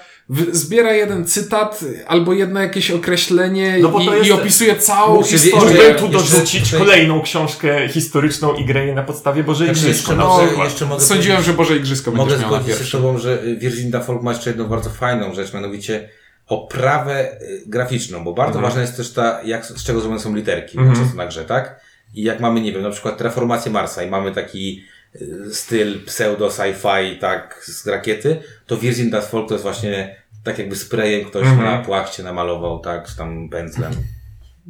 [0.52, 5.14] zbiera jeden cytat albo jedno jakieś określenie No bo i, to jest- i opisuje całą
[5.16, 5.60] Muszę historię.
[5.76, 10.24] Mógłbym tu dorzucić tutaj- kolejną książkę historyczną i grę na podstawie Bożej Znaczy, Igrzysko na
[10.24, 10.68] mogę- przykład.
[10.68, 12.90] jeszcze mogę Sądziłem, że Boże Igrzysko Mogę będziesz miał na zgodzić się z.
[12.90, 16.08] Tobą, że Virginia Folk ma jeszcze jedną bardzo fajną rzecz, mianowicie
[16.50, 18.64] oprawę y, graficzną, bo bardzo Mhm.
[18.64, 20.96] ważna jest też ta, jak, z czego zrobione są literki Mhm.
[20.96, 21.80] często na grze, tak?
[22.14, 24.84] I jak mamy, nie wiem, na przykład Reformację Marsa i mamy taki
[25.16, 28.36] y, styl pseudo sci-fi, tak, z rakiety,
[28.66, 31.64] to Virgin Folk to jest właśnie tak jakby sprayem ktoś Mhm.
[31.64, 33.92] na płachcie namalował, tak, czy tam pędzlem.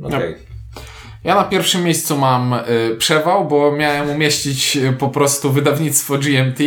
[0.03, 0.37] Okej.
[1.25, 6.59] Ja na pierwszym miejscu mam y, przewał, bo miałem umieścić y, po prostu wydawnictwo GMT,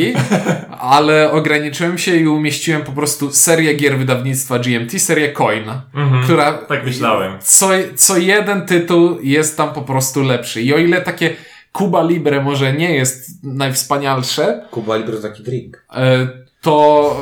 [0.80, 5.64] ale ograniczyłem się i umieściłem po prostu serię gier wydawnictwa GMT, serię Coin,
[5.96, 6.24] Mhm.
[6.24, 7.38] która Tak myślałem.
[7.42, 10.62] co, co jeden tytuł jest tam po prostu lepszy.
[10.62, 11.36] I o ile takie
[11.78, 15.86] Cuba Libre może nie jest najwspanialsze, Kuba Libre to taki drink.
[15.96, 16.28] e,
[16.62, 17.16] to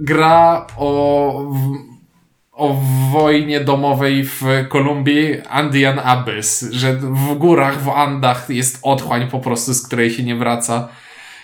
[0.00, 1.89] gra o, w-
[2.60, 2.80] o
[3.12, 9.74] wojnie domowej w Kolumbii Andean Abyss, że w górach, w Andach jest otchłań po prostu,
[9.74, 10.88] z której się nie wraca.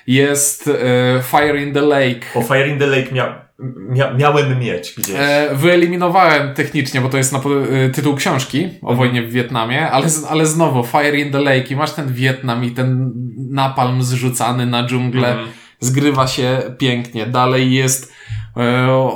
[0.06, 2.20] Jest e, Fire in the Lake.
[2.34, 3.46] O Fire in the Lake mia,
[3.88, 5.16] mia, miałem mieć gdzieś.
[5.18, 8.96] E, wyeliminowałem technicznie, bo to jest na, e, tytuł książki o Mhm.
[8.96, 12.70] wojnie w Wietnamie, ale, ale znowu Fire in the Lake i masz ten Wietnam i
[12.70, 13.12] ten
[13.50, 15.28] napalm zrzucany na dżunglę.
[15.28, 15.48] Mhm.
[15.80, 17.26] Zgrywa się pięknie.
[17.26, 18.12] Dalej jest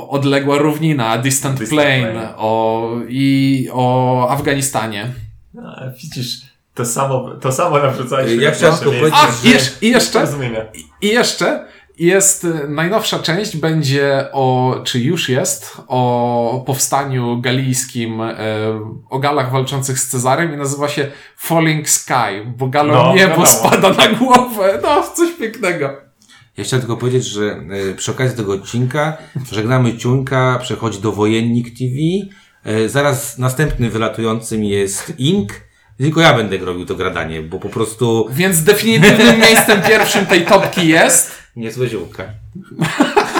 [0.09, 2.27] odległa równina, Distant, Distant Plain, Plain.
[2.37, 5.13] O, i o Afganistanie.
[5.65, 6.41] A, widzisz,
[6.73, 8.31] to samo, to samo narzucałeś.
[8.41, 9.19] Ja na chciałem pierwsze tylko miejsce.
[9.43, 10.65] A, i jeszcze, i jeszcze, Zrozumienia.
[11.01, 11.65] I jeszcze
[11.99, 18.35] jest e, najnowsza część, będzie o, czy już jest, o powstaniu galijskim, e,
[19.09, 23.45] o galach walczących z Cezarem i nazywa się Falling Sky, bo galą No, niebo wiadomo.
[23.47, 24.79] spada na głowę.
[24.83, 26.10] No, coś pięknego.
[26.57, 29.17] Ja chciałem tylko powiedzieć, że e, przy okazji tego odcinka
[29.51, 31.91] żegnamy Ciuńka, przechodzi do Wojennik TV.
[32.63, 35.51] E, Zaraz następnym wylatującym jest Ink.
[35.97, 40.87] Tylko ja będę robił to gradanie, bo po prostu Więc definitywnym miejscem pierwszym tej topki
[40.87, 42.23] jest niezłe ziółka.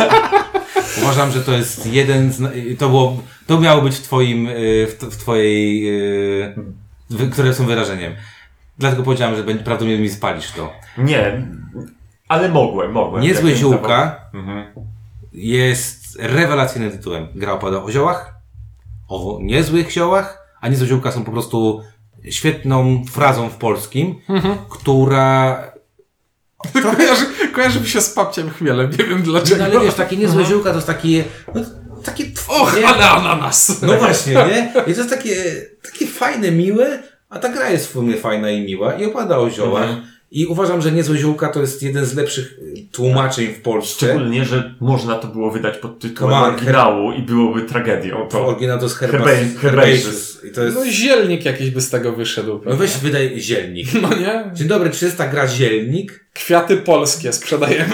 [1.04, 2.40] Uważam, że to jest jeden z...
[2.80, 4.52] To, było, to miało być w twoim, e,
[4.88, 5.92] w, twojej...
[7.32, 8.14] które są wyrażeniem.
[8.78, 10.74] Dlatego powiedziałem, że będzie- prawdopodobnie mi spalisz to.
[10.98, 11.48] Nie,
[12.32, 13.24] ale mogłem, mogłem.
[13.24, 14.66] Niezłe ziółka Mhm.
[15.34, 17.28] jest rewelacyjnym tytułem.
[17.36, 18.34] Gra opada o ziołach,
[19.10, 21.82] o niezłych ziołach, a niezłe ziółka są po prostu
[22.30, 24.16] świetną frazą w polskim,
[24.70, 25.58] która...
[26.84, 27.26] kojarzy,
[27.56, 29.64] kojarzy mi się z papciem chmielem, nie wiem No, dlaczego.
[29.64, 31.24] ale wiesz, takie niezłe ziółka to jest takie...
[31.56, 31.62] No,
[32.04, 32.88] takie Och, nie?
[32.88, 33.82] ale ananas!
[33.82, 34.72] No właśnie, nie?
[34.88, 35.36] I to jest takie,
[35.84, 39.50] takie fajne, miłe, a ta gra jest w sumie fajna i miła i opada o
[39.50, 39.84] ziołach.
[39.90, 40.11] Mhm.
[40.32, 44.06] I uważam, że niezłe ziółka to jest jeden z lepszych y, tłumaczeń w Polsce.
[44.06, 48.16] Szczególnie, że można to było wydać pod tytułem oryginału i byłoby tragedią.
[48.16, 49.58] To To oryginał to jest Herba- herbaceous.
[49.62, 50.46] herbaceous.
[50.46, 50.76] I to jest...
[50.78, 52.54] No zielnik jakiś by z tego wyszedł.
[52.54, 52.78] No pewnie.
[52.78, 53.88] weź wydaj zielnik.
[54.02, 54.52] No nie?
[54.54, 56.26] Dzień dobry, czy jest ta gra zielnik?
[56.34, 57.94] Kwiaty polskie sprzedajemy.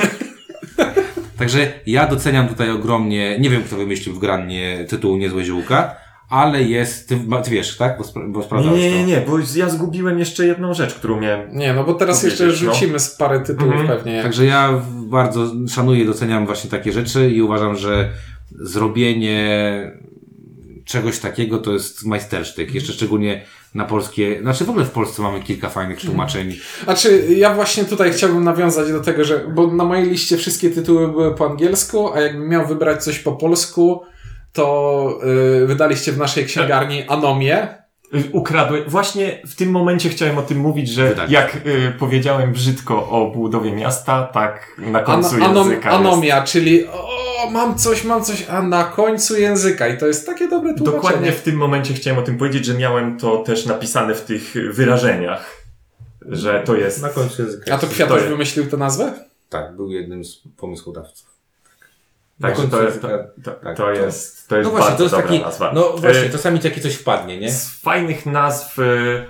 [1.37, 5.95] Także ja doceniam tutaj ogromnie, nie wiem kto wymyślił w granie tytuł Niezłe Ziółka,
[6.29, 7.97] ale jest, ty, ty wiesz, tak?
[7.97, 9.07] Bo, spra- bo Nie, sprawdzałeś nie, nie, to.
[9.07, 11.57] nie, bo ja zgubiłem jeszcze jedną rzecz, którą miałem.
[11.57, 12.51] Nie, no bo teraz jeszcze no.
[12.51, 13.87] rzucimy z parę tytułów Mhm.
[13.97, 14.23] pewnie.
[14.23, 18.09] Także ja bardzo szanuję i doceniam właśnie takie rzeczy i uważam, że
[18.59, 19.91] zrobienie
[20.85, 22.75] czegoś takiego to jest majstersztyk.
[22.75, 26.55] Jeszcze szczególnie na polskie, znaczy w ogóle w Polsce mamy kilka fajnych tłumaczeń.
[26.83, 31.07] Znaczy, ja właśnie tutaj chciałbym nawiązać do tego, że, bo na mojej liście wszystkie tytuły
[31.07, 34.01] były po angielsku, a jakbym miał wybrać coś po polsku,
[34.57, 35.19] to
[35.59, 37.67] yy, wydaliście w naszej księgarni Anomię.
[38.15, 38.83] Y, Ukradłem.
[38.87, 41.31] Właśnie w tym momencie chciałem o tym mówić, że Wydać.
[41.31, 45.99] jak y, powiedziałem brzydko o budowie miasta, tak na końcu Ano- anom- języka jest.
[46.01, 49.87] anomia, czyli o, mam coś, mam coś, a na końcu języka.
[49.87, 51.01] I to jest takie dobre tłumaczenie.
[51.01, 54.53] Dokładnie w tym momencie chciałem o tym powiedzieć, że miałem to też napisane w tych
[54.73, 55.63] wyrażeniach,
[56.21, 57.01] że to jest...
[57.01, 57.75] Na końcu języka.
[57.75, 59.13] A to jest- wymyślił tę nazwę?
[59.49, 61.27] Tak, był jednym z pomysłodawców.
[62.41, 65.15] Także na to jest, to, tak, to to- jest, to jest No właśnie, to jest
[65.15, 65.71] taki, nazwa.
[65.73, 67.51] no właśnie, Y, czasami ci coś wpadnie, nie?
[67.51, 69.25] Z fajnych nazw y,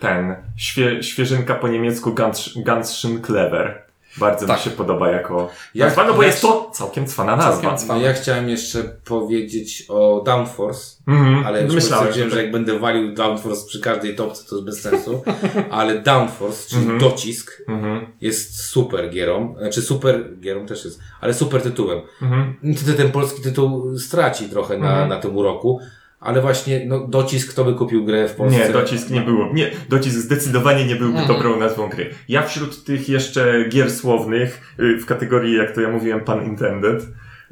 [0.00, 3.83] ten, świe, świeżynka po niemiecku Ganz, Ganzschen Clever.
[4.18, 4.56] Bardzo Tak.
[4.58, 7.52] mi się podoba jako Ja- nazwa, no bo ja- jest to całkiem cwana nazwa.
[7.62, 8.00] Całkiem cwana.
[8.00, 11.46] No ja chciałem jeszcze powiedzieć o Downforce, Mhm.
[11.46, 14.66] ale już Myślałem, stwierdziłem, że że jak będę walił Downforce przy każdej topce, to jest
[14.66, 15.22] bez sensu.
[15.70, 17.00] Ale Downforce, czyli Mhm.
[17.00, 18.06] docisk, Mhm.
[18.20, 19.54] jest super gierą.
[19.58, 22.00] Znaczy super gierą też jest, ale super tytułem.
[22.22, 22.54] Mhm.
[22.62, 25.08] Niestety ten polski tytuł straci trochę na, Mhm.
[25.08, 25.80] na tym uroku,
[26.24, 28.58] ale właśnie no, docisk, kto by kupił grę w Polsce?
[28.58, 29.50] Nie, docisk nie było.
[29.52, 31.28] Nie, docisk zdecydowanie nie byłby Mhm.
[31.28, 32.10] dobrą nazwą gry.
[32.28, 37.02] Ja wśród tych jeszcze gier słownych, y, w kategorii, jak to ja mówiłem, pan intended,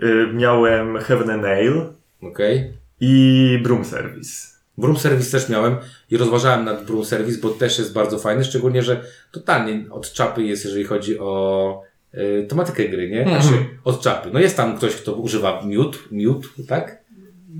[0.03, 1.87] y, miałem Heaven and Ale
[2.23, 2.73] Okej.
[3.01, 4.53] i Broom Service.
[4.79, 5.77] Broom Service też miałem
[6.11, 9.01] i rozważałem nad Broom Service, bo też jest bardzo fajny, szczególnie, że
[9.33, 11.83] totalnie od czapy jest, jeżeli chodzi o
[12.15, 13.23] y, tematykę gry, nie?
[13.23, 13.43] Mhm.
[13.43, 14.31] Znaczy, od czapy.
[14.33, 17.02] No jest tam ktoś, kto używa miód, miód, tak?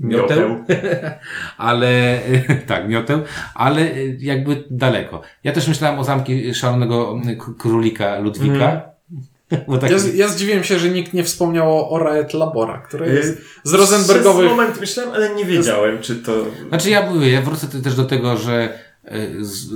[0.01, 0.63] Mioteł,
[1.57, 2.19] ale
[2.67, 3.21] tak, mioteł,
[3.55, 5.21] ale y, jakby daleko.
[5.43, 7.21] Ja też myślałem o zamki szalonego
[7.57, 8.81] królika Ludwika.
[9.67, 13.15] Bo tak, Ja, ja zdziwiłem się, że nikt nie wspomniał o Riot Labora, które Y,
[13.15, 14.45] jest z Rosenbergowych...
[14.45, 16.31] Przez moment myślałem, ale nie wiedziałem, czy to...
[16.69, 18.79] Znaczy ja mówię, ja wrócę te- też do tego, że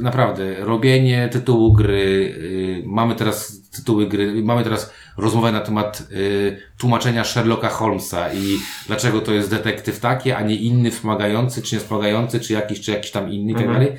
[0.01, 6.57] naprawdę robienie tytułu gry, y, mamy teraz tytuły gry, mamy teraz rozmowę na temat y,
[6.78, 8.57] tłumaczenia Sherlocka Holmesa i
[8.88, 12.91] dlaczego to jest detektyw taki, a nie inny wspomagający, czy nie wspomagający, czy jakiś, czy
[12.91, 13.80] jakiś tam inny i tak Mhm.
[13.84, 13.97] dalej.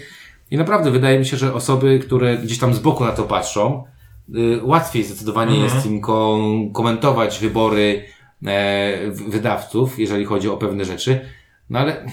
[0.51, 3.85] I naprawdę wydaje mi się, że osoby, które gdzieś tam z boku na to patrzą,
[4.63, 5.75] łatwiej zdecydowanie Mhm.
[5.75, 8.03] jest im kom- komentować wybory
[8.47, 11.21] e, wydawców, jeżeli chodzi o pewne rzeczy.
[11.71, 12.07] No ale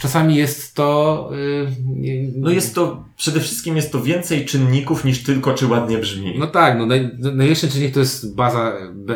[0.00, 1.30] czasami jest to.
[1.34, 5.98] y, nie- No jest to, przede wszystkim jest to więcej czynników niż tylko czy ładnie
[5.98, 6.34] brzmi.
[6.38, 8.72] No tak, no naj, największy czynnik to jest baza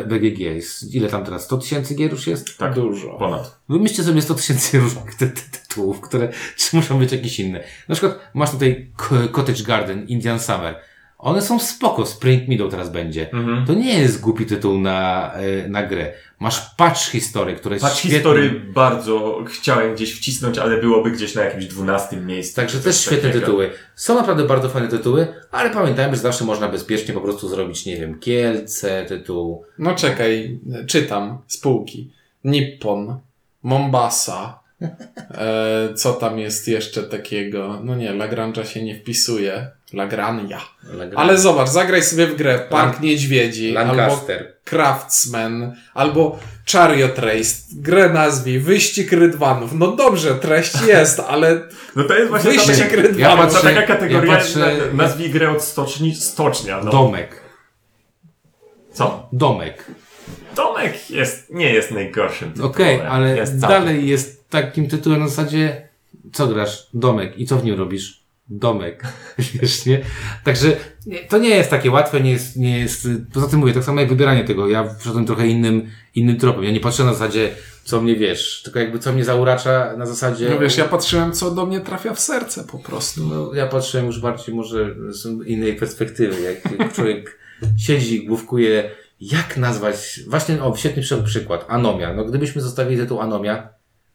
[0.07, 0.39] BGG.
[0.39, 1.43] Jest, ile tam teraz?
[1.43, 2.57] 100 tysięcy gier już jest?
[2.57, 3.17] tak, Dużo.
[3.19, 3.59] ponad.
[3.69, 7.63] Wymyślcie sobie 100 tysięcy różnych ty, ty, tytułów, które czy muszą być jakieś inne.
[7.89, 8.91] Na przykład masz tutaj
[9.31, 10.75] Cottage Garden, Indian Summer.
[11.17, 13.31] One są spoko, Spring Meadow teraz będzie.
[13.33, 13.65] Mhm.
[13.65, 15.31] To nie jest głupi tytuł na,
[15.65, 16.13] y, na grę.
[16.39, 21.35] Masz Patch History, które jest Patch świetnym- History bardzo chciałem gdzieś wcisnąć, ale byłoby gdzieś
[21.35, 22.55] na jakimś dwunastym miejscu.
[22.55, 23.39] Także też świetne takiego.
[23.39, 23.69] tytuły.
[23.95, 27.97] Są naprawdę bardzo fajne tytuły, ale pamiętajmy, że zawsze można bezpiecznie po prostu zrobić, nie
[27.97, 29.63] wiem, Kielce, tytuł.
[29.79, 32.11] No czekaj, czytam z półki.
[32.43, 33.19] Nippon,
[33.63, 37.79] Mombasa, e, co tam jest jeszcze takiego?
[37.83, 39.67] No nie, Lagrange'a się nie wpisuje.
[39.93, 40.61] Lagrania.
[41.15, 44.53] Ale zobacz, zagraj sobie w grę Park Lan- Niedźwiedzi, albo Lancaster.
[44.65, 46.39] Craftsman, albo
[46.71, 47.55] Chariot Race.
[47.75, 49.73] Grę nazwij, Wyścig Rydwanów.
[49.73, 51.61] No dobrze, treść jest, ale
[51.95, 53.19] No to jest właśnie Wyścig taka, Rydwanów.
[53.19, 54.59] Ja to patrzę- taka kategoria, ja patrzę-
[54.93, 56.81] na, nazwij grę od stoczni, stocznia.
[56.83, 56.91] No.
[56.91, 57.41] Domek.
[58.93, 59.29] Co?
[59.33, 59.85] Domek.
[60.55, 62.71] Domek jest, nie jest najgorszym tytułem.
[62.71, 65.87] Okej, ale jest dalej jest takim tytułem na zasadzie,
[66.33, 66.87] co grasz?
[66.93, 67.39] Domek.
[67.39, 68.23] I co w nim robisz?
[68.49, 69.03] Domek.
[70.43, 73.83] Także nie, to nie jest takie łatwe, nie jest, nie jest, poza tym mówię, tak
[73.83, 76.63] samo jak wybieranie tego, ja wszedłem trochę innym, innym tropem.
[76.63, 77.49] Ja nie patrzę na zasadzie,
[77.83, 80.49] co mnie wiesz, tylko jakby co mnie zauracza na zasadzie...
[80.49, 83.23] no wiesz, ja patrzyłem, co do mnie trafia w serce po prostu.
[83.23, 86.57] No, ja patrzyłem już bardziej może z innej perspektywy, jak,
[86.95, 87.39] człowiek
[87.77, 88.91] siedzi główkuje,
[89.21, 92.13] jak nazwać, właśnie, o, świetny przy- przykład, Anomia.
[92.13, 93.69] No, gdybyśmy zostawili tytuł Anomia,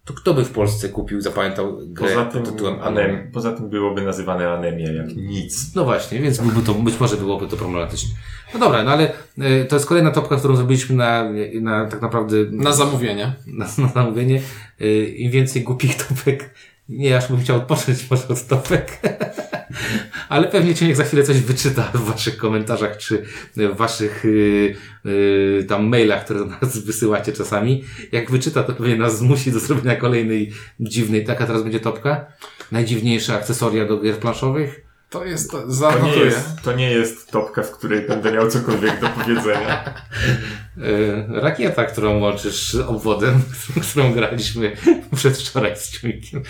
[0.04, 3.04] to kto by w Polsce kupił zapamiętał grę Poza pod tym, tytułem Anomia?
[3.04, 5.74] anem, poza tym byłoby nazywane anemia jak nic.
[5.74, 8.10] No właśnie, więc byłby to, być może byłoby to problematyczne.
[8.54, 11.24] No dobra, no ale y, to jest kolejna topka, którą zrobiliśmy na,
[11.60, 13.32] na tak naprawdę Na zamówienie.
[13.46, 14.40] na, na zamówienie.
[14.80, 16.54] Y, Im więcej głupich topek,
[16.88, 19.00] nie, aż bym chciał odpocząć może od topek.
[20.32, 23.24] Ale pewnie Cieniek za chwilę coś wyczyta w Waszych komentarzach, czy
[23.56, 24.76] w Waszych y,
[25.06, 27.84] y, tam mailach, które do nas wysyłacie czasami.
[28.12, 31.24] Jak wyczyta, to pewnie nas zmusi do zrobienia kolejnej dziwnej.
[31.24, 32.26] Taka teraz będzie topka.
[32.72, 34.84] Najdziwniejsze akcesoria do gier planszowych.
[35.10, 39.00] To jest, to, To nie, jest, to nie jest topka, w której będę miał cokolwiek
[39.00, 39.94] do powiedzenia.
[40.78, 43.42] Y, rakieta, którą łączysz obwodem,
[43.90, 44.76] którą graliśmy
[45.16, 46.42] przedwczoraj z Ciunikiem.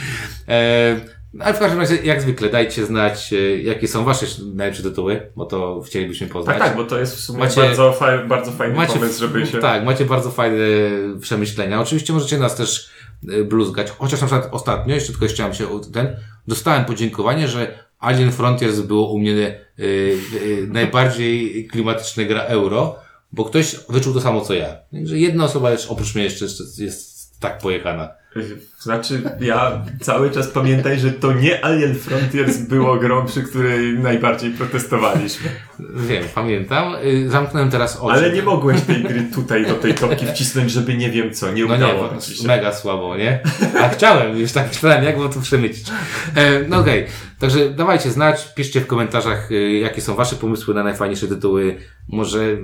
[1.40, 5.30] E, ale w każdym razie, jak zwykle, dajcie znać, e, jakie są Wasze najlepsze tytuły,
[5.36, 6.58] bo to chcielibyśmy poznać.
[6.58, 9.58] Tak, tak, bo to jest w sumie Macie- bardzo, fa bardzo fajny pomysł, żeby się...
[9.58, 10.64] Tak, macie bardzo fajne
[11.20, 11.80] przemyślenia.
[11.80, 12.90] Oczywiście możecie nas też
[13.28, 16.16] e, bluzgać, chociaż na przykład ostatnio, jeszcze tylko chciałem się ten,
[16.48, 19.82] dostałem podziękowanie, że Alien Frontiers było u mnie e,
[20.66, 22.96] najbardziej klimatyczna gra euro,
[23.32, 24.76] bo ktoś wyczuł to samo co ja.
[24.92, 26.44] Także jedna osoba jeszcze, oprócz mnie jeszcze
[26.78, 28.21] jest tak pojechana.
[28.78, 34.50] Znaczy, ja cały czas pamiętaj, że to nie Alien Frontiers było grą, przy której najbardziej
[34.50, 35.48] protestowaliśmy.
[35.96, 36.94] Wiem, pamiętam.
[37.04, 38.14] Y, Zamknąłem teraz oczy.
[38.14, 41.64] Ale nie mogłeś tej gry tutaj do tej topki wcisnąć, żeby nie wiem co, nie
[41.64, 42.46] No nie, udało ci się.
[42.46, 43.40] mega słabo, nie?
[43.80, 45.86] A chciałem, już tak myślałem, jak było to przemycić.
[46.34, 47.06] E, no okej,
[47.38, 51.76] także dawajcie znać, piszcie w komentarzach, y, jakie są wasze pomysły na najfajniejsze tytuły.
[52.08, 52.56] Może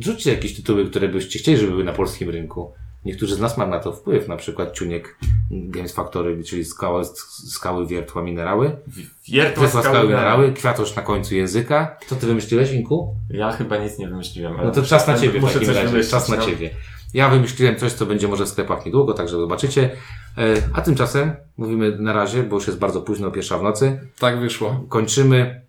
[0.00, 2.72] rzućcie jakieś tytuły, które byście chcieli, żeby były na polskim rynku.
[3.04, 5.18] Niektórzy z nas mają na to wpływ, na przykład Ciuniek
[5.50, 7.04] Games Factory, czyli skały,
[7.48, 8.66] skały wiertła minerały.
[8.86, 11.96] Wiertła Wiertła skały skały minerały, kwiatosz na końcu języka.
[12.06, 13.14] Co ty wymyśliłeś, Inku?
[13.30, 14.56] Ja chyba nic nie wymyśliłem.
[14.56, 15.88] ale No to czas na ciebie w muszę takim coś razie.
[15.88, 16.46] wymyślić, Czas na no.
[16.46, 16.70] ciebie.
[17.14, 19.90] Ja wymyśliłem coś, co będzie może w sklepach niedługo, także zobaczycie.
[20.38, 24.00] E, A tymczasem mówimy na razie, bo już jest bardzo późno, pierwsza w nocy.
[24.18, 24.84] Tak wyszło.
[24.88, 25.64] Kończymy.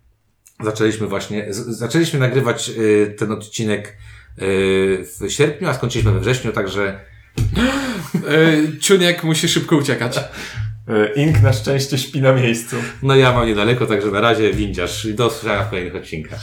[0.64, 7.00] Zaczęliśmy właśnie, zaczęliśmy nagrywać y, ten odcinek y, w sierpniu, a skończyliśmy we wrześniu, także
[8.14, 10.16] Yy, Ciuniek musi szybko uciekać.
[10.88, 12.76] E, Ink na szczęście śpi na miejscu.
[13.02, 16.40] no ja mam niedaleko, także na razie windziarz i do usłyszenia w kolejnych odcinkach.